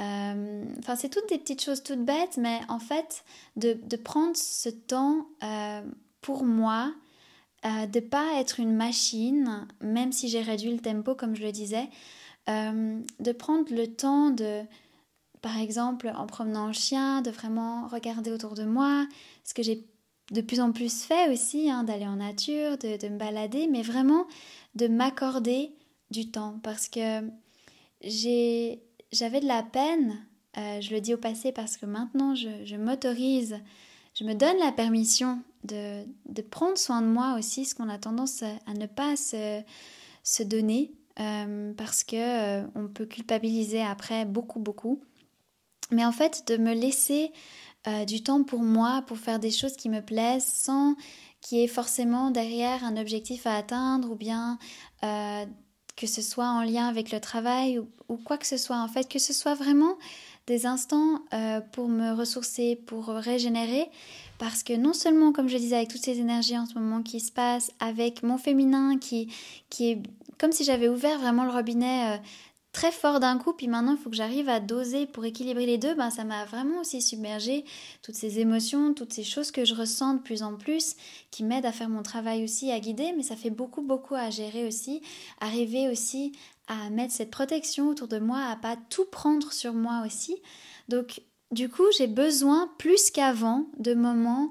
[0.00, 3.24] euh, enfin, c'est toutes des petites choses toutes bêtes, mais en fait,
[3.56, 5.82] de, de prendre ce temps euh,
[6.22, 6.92] pour moi,
[7.64, 11.52] euh, de pas être une machine, même si j'ai réduit le tempo, comme je le
[11.52, 11.88] disais,
[12.48, 14.62] de prendre le temps de,
[15.40, 19.06] par exemple, en promenant le chien, de vraiment regarder autour de moi,
[19.44, 19.86] ce que j'ai
[20.30, 24.26] de plus en plus fait aussi, hein, d'aller en nature, de, me balader, mais vraiment
[24.74, 25.72] de m'accorder
[26.10, 27.22] du temps, parce que
[28.02, 30.24] j'avais de la peine,
[30.56, 33.60] euh, je le dis au passé parce que maintenant je, m'autorise,
[34.14, 37.98] je me donne la permission de, de, prendre soin de moi aussi, ce qu'on a
[37.98, 39.62] tendance à, ne pas se,
[40.22, 45.00] se donner euh, parce que euh, on peut culpabiliser après beaucoup beaucoup.
[45.90, 47.32] Mais en fait, de me laisser
[48.06, 50.94] du temps pour moi, pour faire des choses qui me plaisent, sans
[51.40, 54.58] qu'il y ait forcément derrière un objectif à atteindre ou bien
[56.00, 59.06] que ce soit en lien avec le travail ou, quoi que ce soit, en fait,
[59.06, 59.98] que ce soit vraiment
[60.46, 63.88] des instants euh, pour me ressourcer, pour régénérer,
[64.38, 67.20] parce que non seulement, comme je disais, avec toutes ces énergies en ce moment qui
[67.20, 69.32] se passent, avec mon féminin qui,
[69.68, 70.02] qui est
[70.38, 72.18] comme si j'avais ouvert vraiment le robinet euh,
[72.72, 75.76] très fort d'un coup, puis maintenant il faut que j'arrive à doser pour équilibrer les
[75.76, 77.64] deux, ben, ça m'a vraiment aussi submergé
[78.02, 80.94] toutes ces émotions, toutes ces choses que je ressens de plus en plus,
[81.30, 84.30] qui m'aident à faire mon travail aussi, à guider, mais ça fait beaucoup, beaucoup à
[84.30, 85.02] gérer aussi,
[85.40, 86.32] arriver aussi
[86.70, 90.36] à mettre cette protection autour de moi, à pas tout prendre sur moi aussi.
[90.88, 94.50] Donc du coup, j'ai besoin plus qu'avant de moments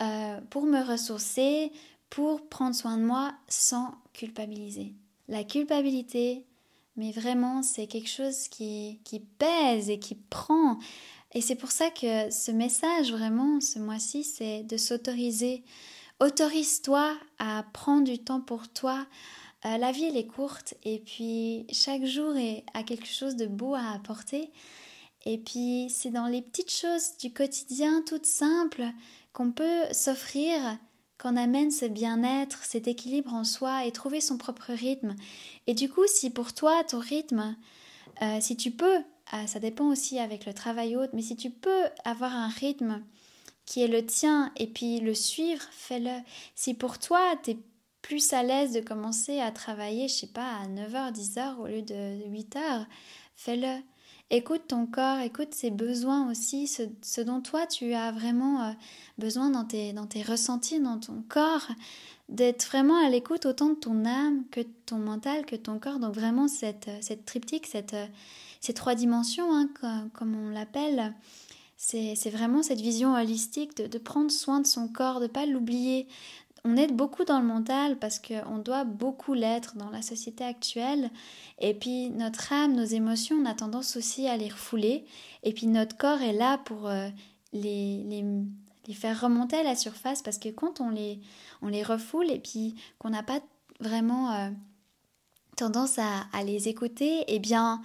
[0.00, 1.72] euh, pour me ressourcer,
[2.08, 4.94] pour prendre soin de moi sans culpabiliser.
[5.26, 6.44] La culpabilité,
[6.96, 10.78] mais vraiment c'est quelque chose qui, qui pèse et qui prend.
[11.32, 15.64] Et c'est pour ça que ce message vraiment ce mois-ci, c'est de s'autoriser.
[16.20, 19.04] Autorise-toi à prendre du temps pour toi.
[19.66, 22.32] Euh, la vie, elle est courte et puis chaque jour
[22.74, 24.50] a quelque chose de beau à apporter.
[25.24, 28.84] Et puis c'est dans les petites choses du quotidien toutes simples
[29.32, 30.78] qu'on peut s'offrir
[31.18, 35.16] qu'on amène ce bien-être, cet équilibre en soi et trouver son propre rythme.
[35.66, 37.56] Et du coup, si pour toi, ton rythme,
[38.22, 38.98] euh, si tu peux,
[39.32, 43.02] euh, ça dépend aussi avec le travail autre, mais si tu peux avoir un rythme
[43.64, 46.20] qui est le tien et puis le suivre, fais-le.
[46.54, 47.58] Si pour toi, tu es
[48.06, 51.82] plus à l'aise de commencer à travailler, je sais pas, à 9h, 10h au lieu
[51.82, 52.86] de 8h,
[53.34, 53.82] fais-le.
[54.30, 58.72] Écoute ton corps, écoute ses besoins aussi, ce, dont toi tu as vraiment euh,
[59.18, 61.66] besoin dans tes, dans tes ressentis, dans ton corps,
[62.28, 65.98] d'être vraiment à l'écoute autant de ton âme que ton mental, que ton corps.
[65.98, 67.96] Donc vraiment cette, cette triptyque, cette,
[68.60, 69.68] ces trois dimensions, hein,
[70.12, 71.12] comme, on l'appelle,
[71.76, 75.46] c'est vraiment cette vision holistique de, de, prendre soin de son corps, de ne pas
[75.46, 76.08] l'oublier,
[76.66, 81.10] on aide beaucoup dans le mental parce qu'on doit beaucoup l'être dans la société actuelle.
[81.60, 85.04] Et puis notre âme, nos émotions, on a tendance aussi à les refouler.
[85.44, 87.08] Et puis notre corps est là pour euh,
[87.52, 91.20] les, les, faire remonter à la surface parce que quand on les,
[91.62, 93.40] on les refoule et puis qu'on n'a pas
[93.78, 94.50] vraiment euh,
[95.56, 97.80] tendance à, à, les écouter, eh bien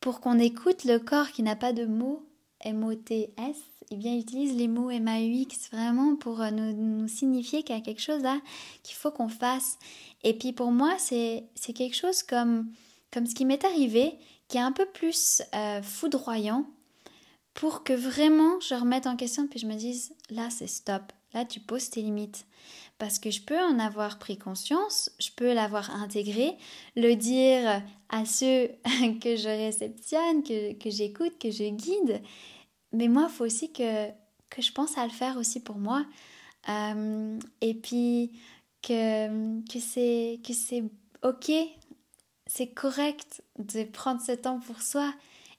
[0.00, 2.26] pour qu'on écoute le corps qui n'a pas de mots,
[2.60, 3.56] M-O-T-S,
[3.90, 8.02] eh bien, utilise les mots MAUX vraiment pour euh, nous, signifier qu'il y a quelque
[8.02, 8.40] chose là
[8.82, 9.78] qu'il faut qu'on fasse.
[10.24, 12.70] Et puis pour moi, c'est quelque chose comme,
[13.12, 16.66] comme ce qui m'est arrivé, qui est un peu plus euh, foudroyant,
[17.54, 21.44] pour que vraiment je remette en question, puis je me dise, là c'est stop, là
[21.44, 22.46] tu poses tes limites.
[22.98, 26.56] Parce que je peux en avoir pris conscience, je peux l'avoir intégré,
[26.96, 28.68] le dire à ceux
[29.22, 32.20] que je réceptionne, que, que j'écoute, que je guide,
[32.92, 34.08] mais moi, il faut aussi que,
[34.50, 36.04] que je pense à le faire aussi pour moi.
[36.68, 38.32] Euh, et puis
[38.82, 40.84] que, que c'est
[41.22, 41.52] ok,
[42.46, 45.12] c'est correct de prendre ce temps pour soi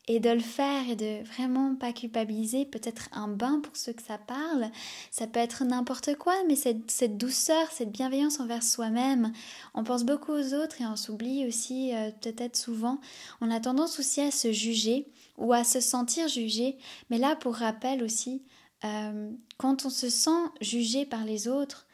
[0.07, 4.01] et de le faire et de vraiment pas culpabiliser, peut-être un bain pour ceux que
[4.01, 4.71] ça parle,
[5.11, 9.31] ça peut être n'importe quoi, mais cette, douceur, cette bienveillance envers soi-même,
[9.75, 12.99] on pense beaucoup aux autres et on s'oublie aussi euh, peut-être souvent,
[13.39, 15.05] on a tendance aussi à se juger
[15.39, 16.77] ou à se sentir jugé,
[17.09, 18.43] mais là pour rappel aussi,
[18.83, 21.87] euh, quand on se sent jugé par les autres,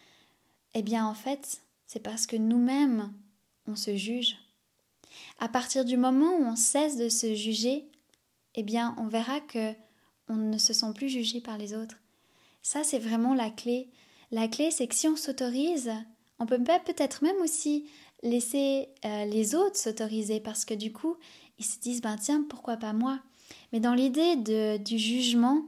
[0.74, 3.14] eh bien en fait, c'est parce que nous-mêmes,
[3.68, 4.36] on se juge.
[5.40, 7.90] À partir du moment où on cesse de se juger,
[8.56, 9.74] eh bien, on verra que
[10.28, 11.98] on ne se sent plus jugé par les autres.
[12.64, 13.90] Ça, c'est vraiment la clé.
[14.32, 15.92] La clé, c'est que si on s'autorise,
[16.40, 17.88] on peut peut-être même aussi
[18.24, 21.16] laisser euh, les autres s'autoriser parce que du coup,
[21.60, 23.20] ils se disent, ben tiens, pourquoi pas moi?
[23.72, 24.36] Mais dans l'idée
[24.78, 25.64] du jugement,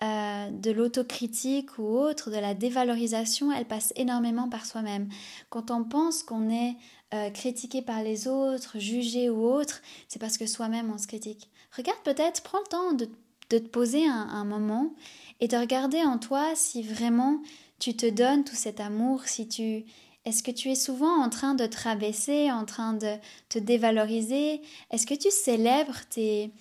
[0.00, 5.08] euh, de l'autocritique ou autre, de la dévalorisation, elle passe énormément par soi-même.
[5.50, 6.76] Quand on pense qu'on est
[7.14, 11.50] euh, critiqué par les autres, jugé ou autre, c'est parce que soi-même on se critique.
[11.76, 13.08] Regarde peut-être, prends le temps de,
[13.48, 14.94] te poser un, moment
[15.40, 17.40] et de regarder en toi si vraiment
[17.80, 19.84] tu te donnes tout cet amour, si tu
[20.24, 23.14] est-ce que tu es souvent en train de te rabaisser, en train de
[23.48, 24.60] te dévaloriser?
[24.90, 26.52] Est-ce que tu célèbres tes,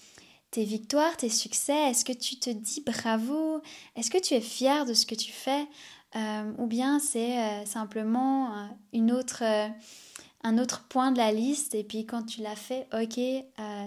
[0.51, 3.61] tes victoires, tes succès Est-ce que tu te dis bravo?
[3.95, 5.67] Est-ce que tu es fier de ce que tu fais?
[6.15, 9.43] Euh, Ou bien c'est euh, simplement euh, une autre,
[10.43, 13.19] un autre point de la liste et puis quand tu l'as fait, ok,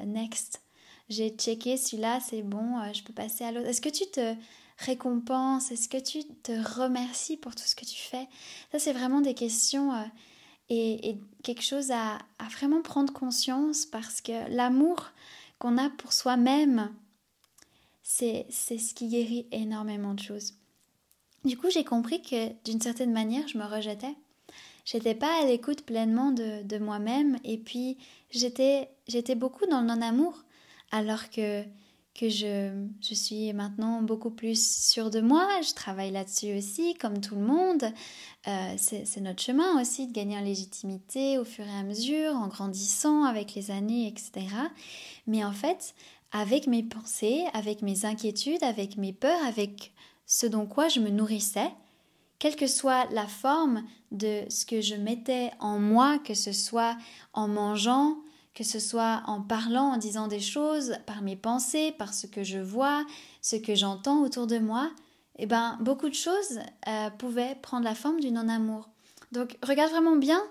[0.06, 0.62] next.
[1.08, 3.66] J'ai checké celui-là, c'est bon, je peux passer à l'autre.
[3.66, 4.34] Est-ce que tu te
[4.78, 5.72] récompenses?
[5.72, 8.28] Est-ce que tu te remercies pour tout ce que tu fais?
[8.70, 9.92] Ça, c'est vraiment des questions
[10.70, 12.18] et, quelque chose à,
[12.52, 15.10] vraiment prendre conscience parce que l'amour
[15.60, 16.92] qu'on a pour soi-même,
[18.02, 20.54] c'est ce qui guérit énormément de choses.
[21.44, 24.16] Du coup, j'ai compris que d'une certaine manière, je me rejetais.
[24.84, 27.98] J'étais pas à l'écoute pleinement de, de moi-même et puis
[28.30, 28.88] j'étais
[29.36, 30.42] beaucoup dans le non-amour
[30.90, 31.62] alors que,
[32.14, 37.20] que je, je suis maintenant beaucoup plus sûre de moi, je travaille là-dessus aussi, comme
[37.20, 37.84] tout le monde.
[38.48, 42.48] Euh, c'est notre chemin aussi de gagner en légitimité au fur et à mesure, en
[42.48, 44.46] grandissant avec les années, etc.
[45.26, 45.94] Mais en fait,
[46.32, 49.92] avec mes pensées, avec mes inquiétudes, avec mes peurs, avec
[50.26, 51.70] ce dont quoi je me nourrissais,
[52.38, 56.96] quelle que soit la forme de ce que je mettais en moi, que ce soit
[57.34, 58.16] en mangeant,
[58.54, 62.42] que ce soit en parlant, en disant des choses, par mes pensées, par ce que
[62.42, 63.04] je vois,
[63.42, 64.90] ce que j'entends autour de moi,
[65.38, 68.88] eh ben, beaucoup de choses euh, pouvaient prendre la forme du non-amour.
[69.32, 70.42] Donc regarde vraiment bien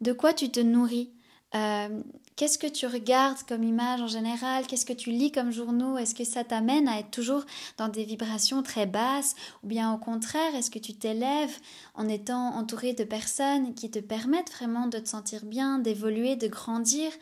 [0.00, 1.10] de quoi tu te nourris.
[1.54, 2.02] Euh,
[2.42, 4.66] qu'est-ce que tu regardes comme image en général?
[4.66, 5.96] Qu'est-ce que tu lis comme journaux?
[5.96, 7.44] Est-ce que ça t'amène à être toujours
[7.78, 9.36] dans des vibrations très basses?
[9.62, 11.56] Ou bien au contraire, est-ce que tu t'élèves
[11.94, 16.48] en étant entouré de personnes qui te permettent vraiment de te sentir bien, d'évoluer, de
[16.48, 17.12] grandir?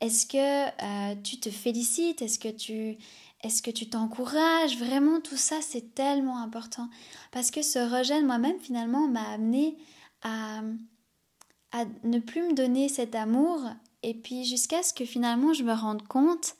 [0.00, 2.20] Est-ce que euh, tu te félicites?
[2.20, 2.96] Est-ce que tu...
[3.44, 4.76] Est-ce que tu t'encourages?
[4.78, 6.88] Vraiment, tout ça, c'est tellement important.
[7.30, 9.76] Parce que ce rejet moi-même, finalement, m'a amené
[10.22, 10.62] à,
[11.70, 13.60] à ne plus me donner cet amour
[14.04, 16.56] et puis jusqu'à ce que finalement je me rende compte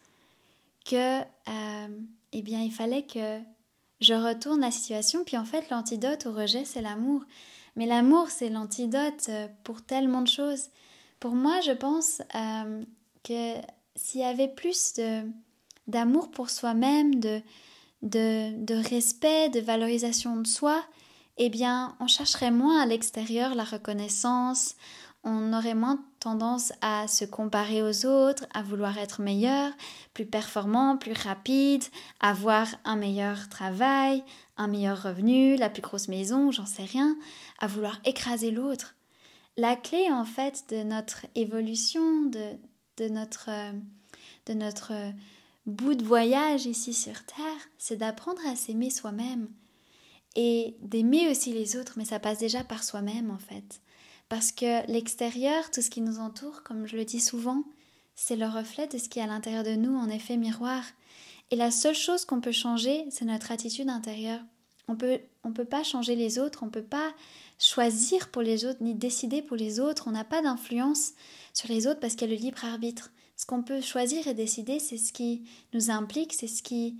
[0.85, 1.89] que euh,
[2.33, 3.39] eh bien il fallait que
[4.01, 5.25] je retourne la situation.
[5.25, 7.23] Puis en fait l'antidote au rejet c'est l'amour.
[7.77, 10.71] Mais l'amour c'est l'antidote euh, pour tellement de choses.
[11.21, 12.83] Pour moi je pense euh,
[13.23, 13.55] que
[13.95, 14.95] s'il y avait plus
[15.87, 17.43] d'amour pour soi-même de,
[18.03, 20.83] de, de respect de valorisation de soi
[21.37, 24.77] eh bien on chercherait moins à l'extérieur la reconnaissance
[25.25, 29.73] on aurait moins tendance à se comparer aux autres, à vouloir être meilleur,
[30.13, 31.83] plus performant, plus rapide,
[32.21, 34.23] avoir un meilleur travail,
[34.57, 37.17] un meilleur revenu, la plus grosse maison, j'en sais rien,
[37.59, 38.95] à vouloir écraser l'autre.
[39.57, 42.57] La clé en fait de notre évolution, de,
[42.99, 43.51] de notre,
[44.47, 44.93] de notre
[45.67, 49.49] bout de voyage ici sur Terre, c'est d'apprendre à s'aimer soi-même
[50.37, 53.81] et d'aimer aussi les autres, mais ça passe déjà par soi-même en fait.
[54.29, 57.63] Parce que l'extérieur, tout ce qui nous entoure, comme je le dis souvent,
[58.15, 60.83] c'est le reflet de ce qui est à l'intérieur de nous, en effet miroir.
[61.51, 64.41] Et la seule chose qu'on peut changer, c'est notre attitude intérieure.
[64.89, 67.13] On peut, on peut pas changer les autres, on peut pas
[67.59, 70.09] choisir pour les autres, ni décider pour les autres.
[70.09, 71.13] On n'a pas d'influence
[71.53, 73.11] sur les autres parce qu'il y a le libre arbitre.
[73.37, 76.97] Ce qu'on peut choisir et décider, c'est ce qui nous implique, c'est ce qui,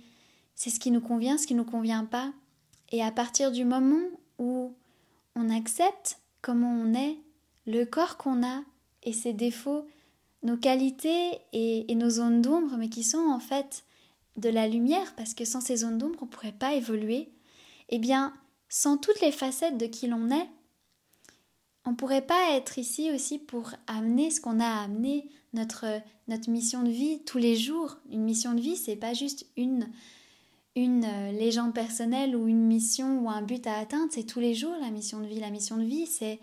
[0.55, 2.33] c'est ce qui nous convient, ce qui nous convient pas.
[2.91, 4.03] Et à partir du moment
[4.37, 4.75] où
[5.35, 7.17] on accepte comment on est,
[7.65, 8.61] le corps qu'on a
[9.01, 9.87] et ses défauts,
[10.43, 13.83] nos qualités et, nos zones d'ombre, mais qui sont en fait
[14.37, 17.31] de la lumière, parce que sans ces zones d'ombre, on ne pourrait pas évoluer,
[17.89, 18.31] eh bien,
[18.69, 20.47] sans toutes les facettes de qui l'on est,
[21.83, 25.85] on ne pourrait pas être ici aussi pour amener ce qu'on a à amener, notre,
[26.27, 27.97] notre mission de vie tous les jours.
[28.11, 29.89] Une mission de vie, c'est pas juste une,
[30.75, 34.53] une euh, légende personnelle ou une mission ou un but à atteindre, c'est tous les
[34.53, 35.39] jours la mission de vie.
[35.39, 36.39] La mission de vie, c'est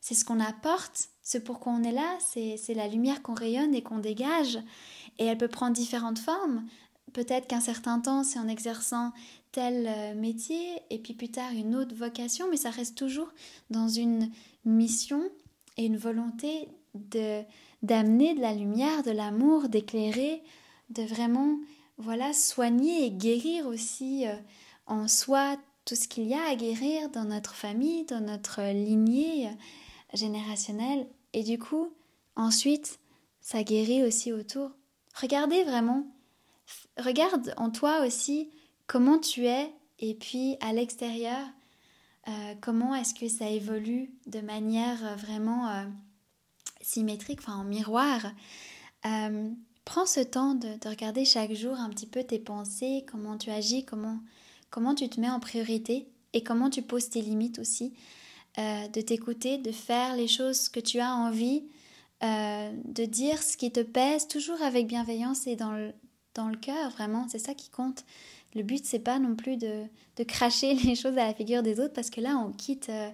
[0.00, 3.82] c'est ce qu'on apporte, ce pourquoi on est là, c'est la lumière qu'on rayonne et
[3.82, 4.56] qu'on dégage.
[5.18, 6.64] Et elle peut prendre différentes formes.
[7.12, 9.10] Peut-être qu'un certain temps, c'est en exerçant
[9.50, 13.32] tel euh, métier, et puis plus tard une autre vocation, mais ça reste toujours
[13.70, 14.30] dans une
[14.64, 15.22] mission
[15.76, 17.42] et une volonté de
[17.82, 20.40] d'amener de la lumière, de l'amour, d'éclairer,
[20.90, 21.58] de vraiment
[21.98, 24.34] voilà soigner et guérir aussi euh,
[24.86, 29.50] en soi tout ce qu'il y a à guérir dans notre famille, dans notre lignée
[30.12, 31.92] générationnelle et du coup
[32.34, 32.98] ensuite
[33.40, 34.70] ça guérit aussi autour.
[35.20, 36.06] Regardez vraiment
[36.98, 38.50] regarde en toi aussi
[38.86, 41.46] comment tu es et puis à l'extérieur
[42.28, 45.84] euh, comment est-ce que ça évolue de manière euh, vraiment euh,
[46.80, 48.20] symétrique, enfin en miroir.
[49.86, 53.86] Prends ce temps de, regarder chaque jour un petit peu tes pensées, comment tu agis,
[53.86, 54.18] comment,
[54.68, 57.94] comment tu te mets en priorité et comment tu poses tes limites aussi,
[58.58, 61.64] de t'écouter, de faire les choses que tu as envie,
[62.20, 65.92] de dire ce qui te pèse, toujours avec bienveillance et dans le,
[66.34, 68.04] dans le cœur, vraiment, c'est ça qui compte.
[68.54, 69.84] Le but, c'est pas non plus de,
[70.16, 73.10] de, cracher les choses à la figure des autres parce que là, on quitte, euh,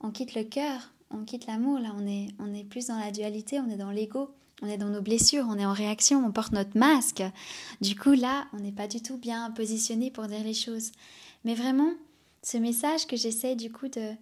[0.00, 1.78] on quitte le cœur, on quitte l'amour.
[1.78, 4.30] Là, on est, on est plus dans la dualité, on est dans l'ego,
[4.62, 7.22] on est dans nos blessures, on est en réaction, on porte notre masque.
[7.80, 10.92] Du coup, là, on n'est pas du tout bien positionné pour dire les choses.
[11.44, 11.92] Mais vraiment,
[12.42, 14.16] ce message que j'essaie du coup de,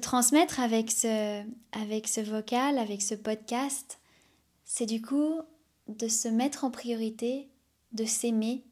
[0.00, 3.98] transmettre avec ce, avec ce vocal, avec ce podcast,
[4.64, 5.34] c'est du coup
[5.88, 7.48] de se mettre en priorité,
[7.92, 8.62] de s'aimer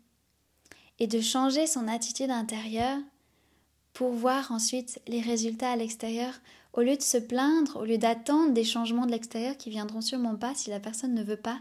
[0.99, 2.99] et de changer son attitude intérieure
[3.93, 6.35] pour voir ensuite les résultats à l'extérieur
[6.77, 10.37] au lieu de se plaindre, au lieu d'attendre des changements de l'extérieur qui viendront sûrement
[10.37, 11.59] pas si la personne ne veut pas,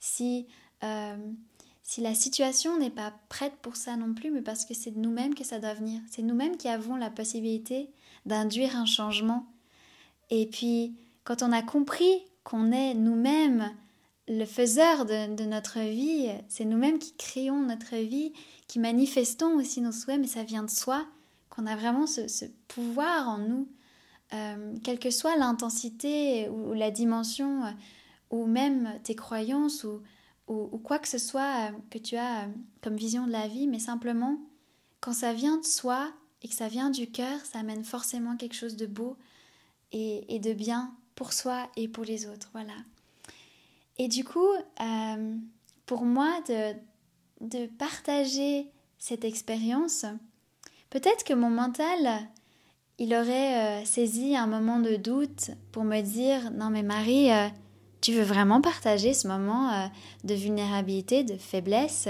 [0.00, 0.46] si,
[0.82, 1.16] euh,
[1.82, 4.98] si la situation n'est pas prête pour ça non plus, mais parce que c'est de
[4.98, 6.00] nous-mêmes que ça doit venir.
[6.10, 7.88] C'est nous-mêmes qui avons la possibilité
[8.26, 9.46] d'induire un changement.
[10.30, 13.72] Et puis, quand on a compris qu'on est nous-mêmes
[14.28, 18.32] le faiseur de, notre vie, c'est nous-mêmes qui créons notre vie,
[18.66, 21.06] qui manifestons aussi nos souhaits, mais ça vient de soi,
[21.48, 23.68] qu'on a vraiment ce, pouvoir en nous,
[24.32, 27.70] euh, quelle que soit l'intensité ou, la dimension, euh,
[28.30, 30.00] ou même tes croyances, ou,
[30.48, 32.48] ou, quoi que ce soit euh, que tu as
[32.82, 34.38] comme vision de la vie, mais simplement,
[35.00, 36.12] quand ça vient de soi
[36.42, 39.16] et que ça vient du cœur, ça amène forcément quelque chose de beau
[39.92, 42.50] et, et de bien pour soi et pour les autres.
[42.52, 42.74] Voilà.
[43.98, 44.48] Et du coup,
[45.86, 46.74] pour moi, de,
[47.40, 50.04] de partager cette expérience,
[50.90, 52.28] peut-être que mon mental,
[52.98, 57.48] il aurait euh, saisi un moment de doute pour me dire, non mais Marie, euh,
[58.00, 59.90] tu veux vraiment partager ce moment
[60.24, 62.08] de vulnérabilité, de faiblesse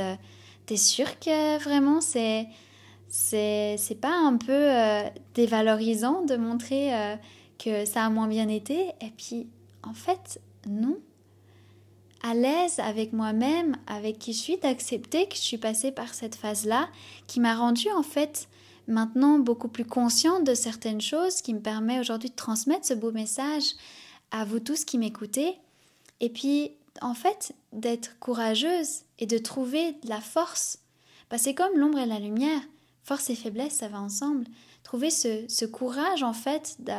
[0.66, 2.49] T'es sûre que vraiment c'est
[3.09, 4.68] c'est pas un peu
[5.34, 6.91] dévalorisant de montrer
[7.59, 8.89] que ça a moins bien été?
[9.01, 9.47] Et puis,
[9.82, 10.99] en fait, non.
[12.22, 16.34] À l'aise avec moi-même, avec qui je suis, d'accepter que je suis passée par cette
[16.34, 16.89] phase-là,
[17.26, 18.49] qui m'a rendue en fait
[18.87, 23.12] maintenant beaucoup plus consciente de certaines choses, qui me permet aujourd'hui de transmettre ce beau
[23.12, 23.74] message
[24.30, 25.55] à vous tous qui m'écoutez.
[26.20, 26.72] Et puis,
[27.03, 30.78] en fait, d'être courageuse et de trouver de la force.
[31.30, 32.62] Bah, c'est comme l'ombre et la lumière.
[33.03, 34.47] Force et faiblesse, ça va ensemble.
[34.82, 36.93] Trouver ce, courage, en fait, de,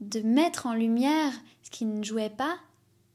[0.00, 2.56] de mettre en lumière ce qui ne jouait pas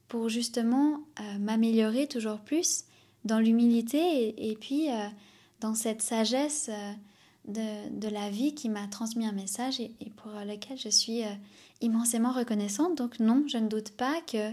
[0.08, 2.84] pour justement euh, m'améliorer toujours plus
[3.24, 5.08] dans l'humilité et, puis euh,
[5.60, 6.92] dans cette sagesse euh,
[7.46, 11.22] de, la vie qui m'a transmis un message et, pour lequel je suis
[11.80, 12.96] immensément reconnaissante.
[12.96, 14.52] Donc non, je ne doute pas que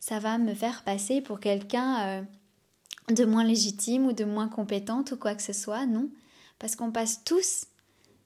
[0.00, 2.26] ça va me faire passer pour quelqu'un
[3.08, 5.86] de moins légitime ou de moins compétente ou quoi que ce soit.
[5.86, 6.10] Non,
[6.58, 7.66] parce qu'on passe tous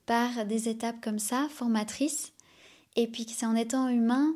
[0.06, 2.32] par des étapes comme ça, formatrices,
[2.96, 4.34] et puis c'est en étant humain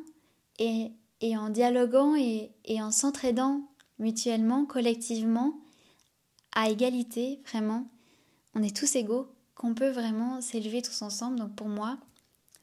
[0.59, 0.91] et
[1.21, 2.51] et en dialoguant et,
[2.81, 3.61] en s'entraidant
[3.99, 5.59] mutuellement, collectivement,
[6.53, 7.87] à égalité, vraiment,
[8.53, 11.39] on est tous égaux, qu'on peut vraiment s'élever tous ensemble.
[11.39, 11.97] Donc pour moi,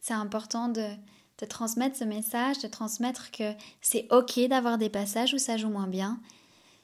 [0.01, 0.87] c'est important de,
[1.49, 5.89] transmettre ce message, de transmettre que c'est ok d'avoir des passages où ça joue moins
[5.89, 6.21] bien.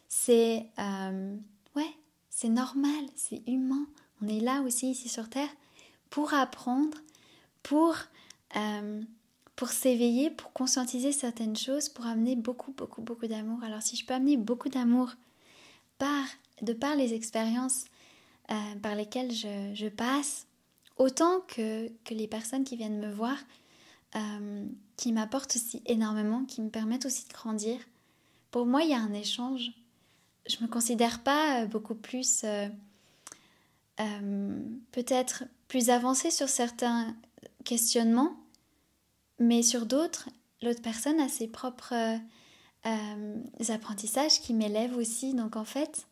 [0.08, 1.36] C'est euh,
[1.76, 1.94] ouais,
[2.28, 3.86] c'est normal, c'est humain.
[4.20, 5.50] On est là aussi ici sur Terre
[6.10, 6.98] pour apprendre,
[7.62, 7.94] pour
[8.56, 9.02] euh,
[9.58, 13.58] pour s'éveiller, pour conscientiser certaines choses, pour amener beaucoup, beaucoup, beaucoup d'amour.
[13.64, 15.10] Alors si je peux amener beaucoup d'amour
[15.98, 16.24] par,
[16.62, 17.86] de par les expériences
[18.50, 20.46] euh, par lesquelles je, passe,
[20.96, 23.36] autant que, que, les personnes qui viennent me voir,
[24.16, 27.78] euh, qui m'apportent aussi énormément, qui me permettent aussi de grandir,
[28.50, 29.70] pour moi, il y a un échange.
[30.48, 32.46] Je ne me considère pas beaucoup plus,
[34.92, 37.14] peut-être plus avancée sur certains
[37.64, 38.34] questionnements,
[39.38, 40.30] mais sur d'autres,
[40.62, 42.18] l'autre personne a ses propres
[43.68, 45.34] apprentissages qui m'élèvent aussi.
[45.34, 46.06] Donc en fait,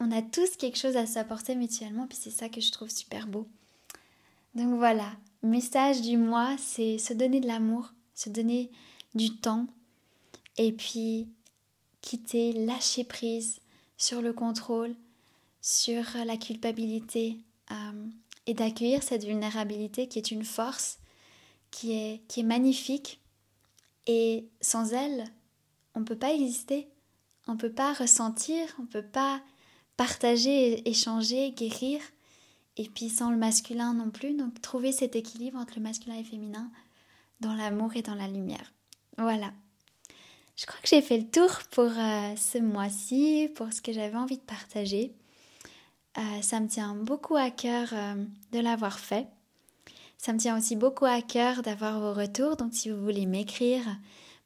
[0.00, 3.26] on a tous quelque chose à s'apporter mutuellement, puis c'est ça que je trouve super
[3.26, 3.46] beau.
[4.54, 8.70] Donc voilà, message du mois, c'est se donner de l'amour, se donner
[9.14, 9.66] du temps,
[10.56, 11.28] et puis
[12.00, 13.60] quitter, lâcher prise
[13.96, 14.94] sur le contrôle,
[15.60, 17.38] sur la culpabilité,
[17.70, 18.06] euh,
[18.46, 20.98] et d'accueillir cette vulnérabilité qui est une force,
[21.70, 23.20] qui est, qui est magnifique,
[24.06, 25.24] et sans elle,
[25.94, 26.88] on ne peut pas exister,
[27.46, 29.42] on ne peut pas ressentir, on ne peut pas
[29.98, 32.00] partager, échanger, guérir,
[32.78, 34.32] et puis sans le masculin non plus.
[34.32, 36.70] Donc trouver cet équilibre entre le masculin et le féminin
[37.40, 38.72] dans l'amour et dans la lumière.
[39.18, 39.52] Voilà.
[40.56, 44.16] Je crois que j'ai fait le tour pour euh, ce mois-ci, pour ce que j'avais
[44.16, 45.12] envie de partager.
[46.16, 48.14] Euh, ça me tient beaucoup à cœur euh,
[48.52, 49.26] de l'avoir fait.
[50.16, 52.56] Ça me tient aussi beaucoup à cœur d'avoir vos retours.
[52.56, 53.84] Donc si vous voulez m'écrire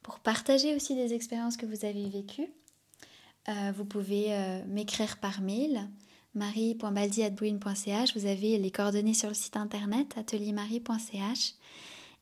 [0.01, 2.49] pour partager aussi des expériences que vous avez vécues,
[3.49, 5.89] euh, vous pouvez euh, m'écrire par mail
[6.33, 8.15] marie.baldi.bruine.ch.
[8.15, 11.53] Vous avez les coordonnées sur le site internet ateliermarie.ch.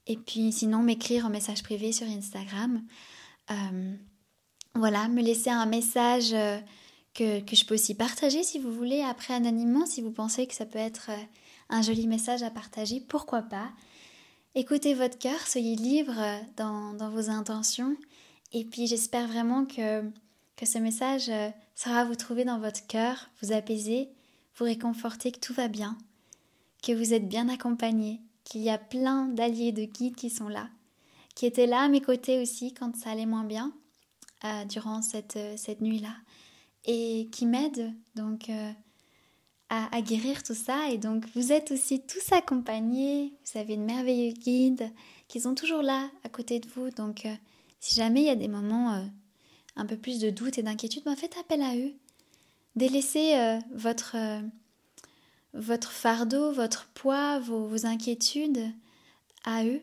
[0.07, 2.83] Et puis sinon, m'écrire en message privé sur Instagram.
[3.51, 3.95] Euh,
[4.75, 6.31] voilà, me laisser un message
[7.13, 10.55] que, que, je peux aussi partager si vous voulez, après anonymement, si vous pensez que
[10.55, 11.11] ça peut être
[11.69, 13.69] un joli message à partager, pourquoi pas.
[14.55, 16.19] Écoutez votre cœur, soyez libre
[16.57, 17.95] dans, dans vos intentions.
[18.53, 20.03] Et puis j'espère vraiment que
[20.61, 24.09] que ce message euh, sera vous trouver dans votre cœur, vous apaiser,
[24.55, 25.97] vous réconforter que tout va bien,
[26.83, 30.69] que vous êtes bien accompagné, qu'il y a plein d'alliés, de guides qui sont là,
[31.33, 33.73] qui étaient là à mes côtés aussi quand ça allait moins bien
[34.43, 36.13] euh, durant cette, euh, cette nuit-là,
[36.85, 38.51] et qui m'aident donc
[39.69, 40.91] à, guérir tout ça.
[40.91, 44.91] Et donc vous êtes aussi tous accompagnés, vous avez de merveilleux guides
[45.27, 46.91] qui sont toujours là à côté de vous.
[46.91, 47.27] Donc
[47.79, 49.07] si jamais il y a des moments
[49.81, 51.93] un peu plus de doute et d'inquiétude, ben faites appel à eux.
[52.75, 54.41] Délaissez euh, votre, euh,
[55.53, 58.71] votre fardeau, votre poids, vos, inquiétudes
[59.43, 59.81] à eux.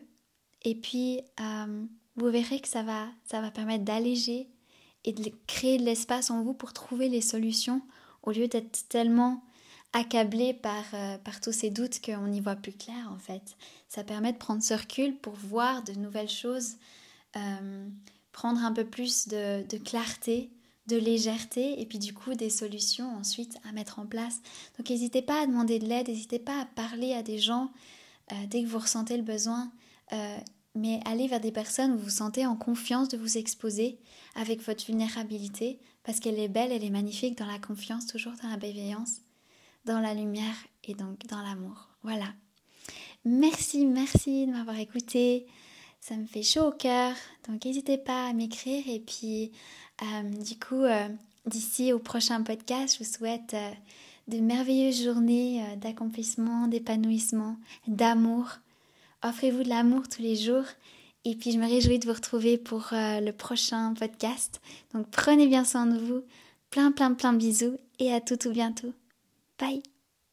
[0.63, 1.85] Et puis, euh,
[2.15, 4.47] vous verrez que ça va, ça va permettre d'alléger
[5.03, 7.81] et de créer de l'espace en vous pour trouver les solutions
[8.23, 9.43] au lieu d'être tellement
[9.91, 10.83] accablé par,
[11.23, 13.55] par tous ces doutes qu'on n'y voit plus clair en fait.
[13.87, 16.75] Ça permet de prendre ce recul pour voir de nouvelles choses
[18.39, 20.49] prendre un peu plus de, clarté,
[20.87, 24.39] de légèreté et puis du coup des solutions ensuite à mettre en place.
[24.77, 27.69] Donc n'hésitez pas à demander de l'aide, n'hésitez pas à parler à des gens
[28.31, 29.69] euh, dès que vous ressentez le besoin,
[30.13, 30.37] euh,
[30.73, 33.99] mais allez vers des personnes où vous vous sentez en confiance de vous exposer
[34.35, 38.47] avec votre vulnérabilité parce qu'elle est belle, elle est magnifique dans la confiance, toujours dans
[38.47, 39.17] la bienveillance,
[39.83, 41.89] dans la lumière et donc dans l'amour.
[42.03, 42.27] Voilà.
[43.25, 45.45] Merci, merci de m'avoir écouté
[45.99, 47.13] ça me fait chaud au cœur.
[47.47, 49.51] Donc n'hésitez pas à m'écrire et puis
[50.01, 51.07] euh, du coup euh,
[51.45, 53.71] d'ici au prochain podcast, je vous souhaite euh,
[54.27, 58.57] de merveilleuses journées d'accomplissement, d'épanouissement, d'amour.
[59.23, 60.65] Offrez-vous de l'amour tous les jours
[61.25, 64.61] et puis je me réjouis de vous retrouver pour le prochain podcast.
[64.93, 66.21] Donc prenez bien soin de vous.
[66.69, 68.93] Plein plein plein de bisous et à tout tout bientôt.
[69.57, 69.81] Bye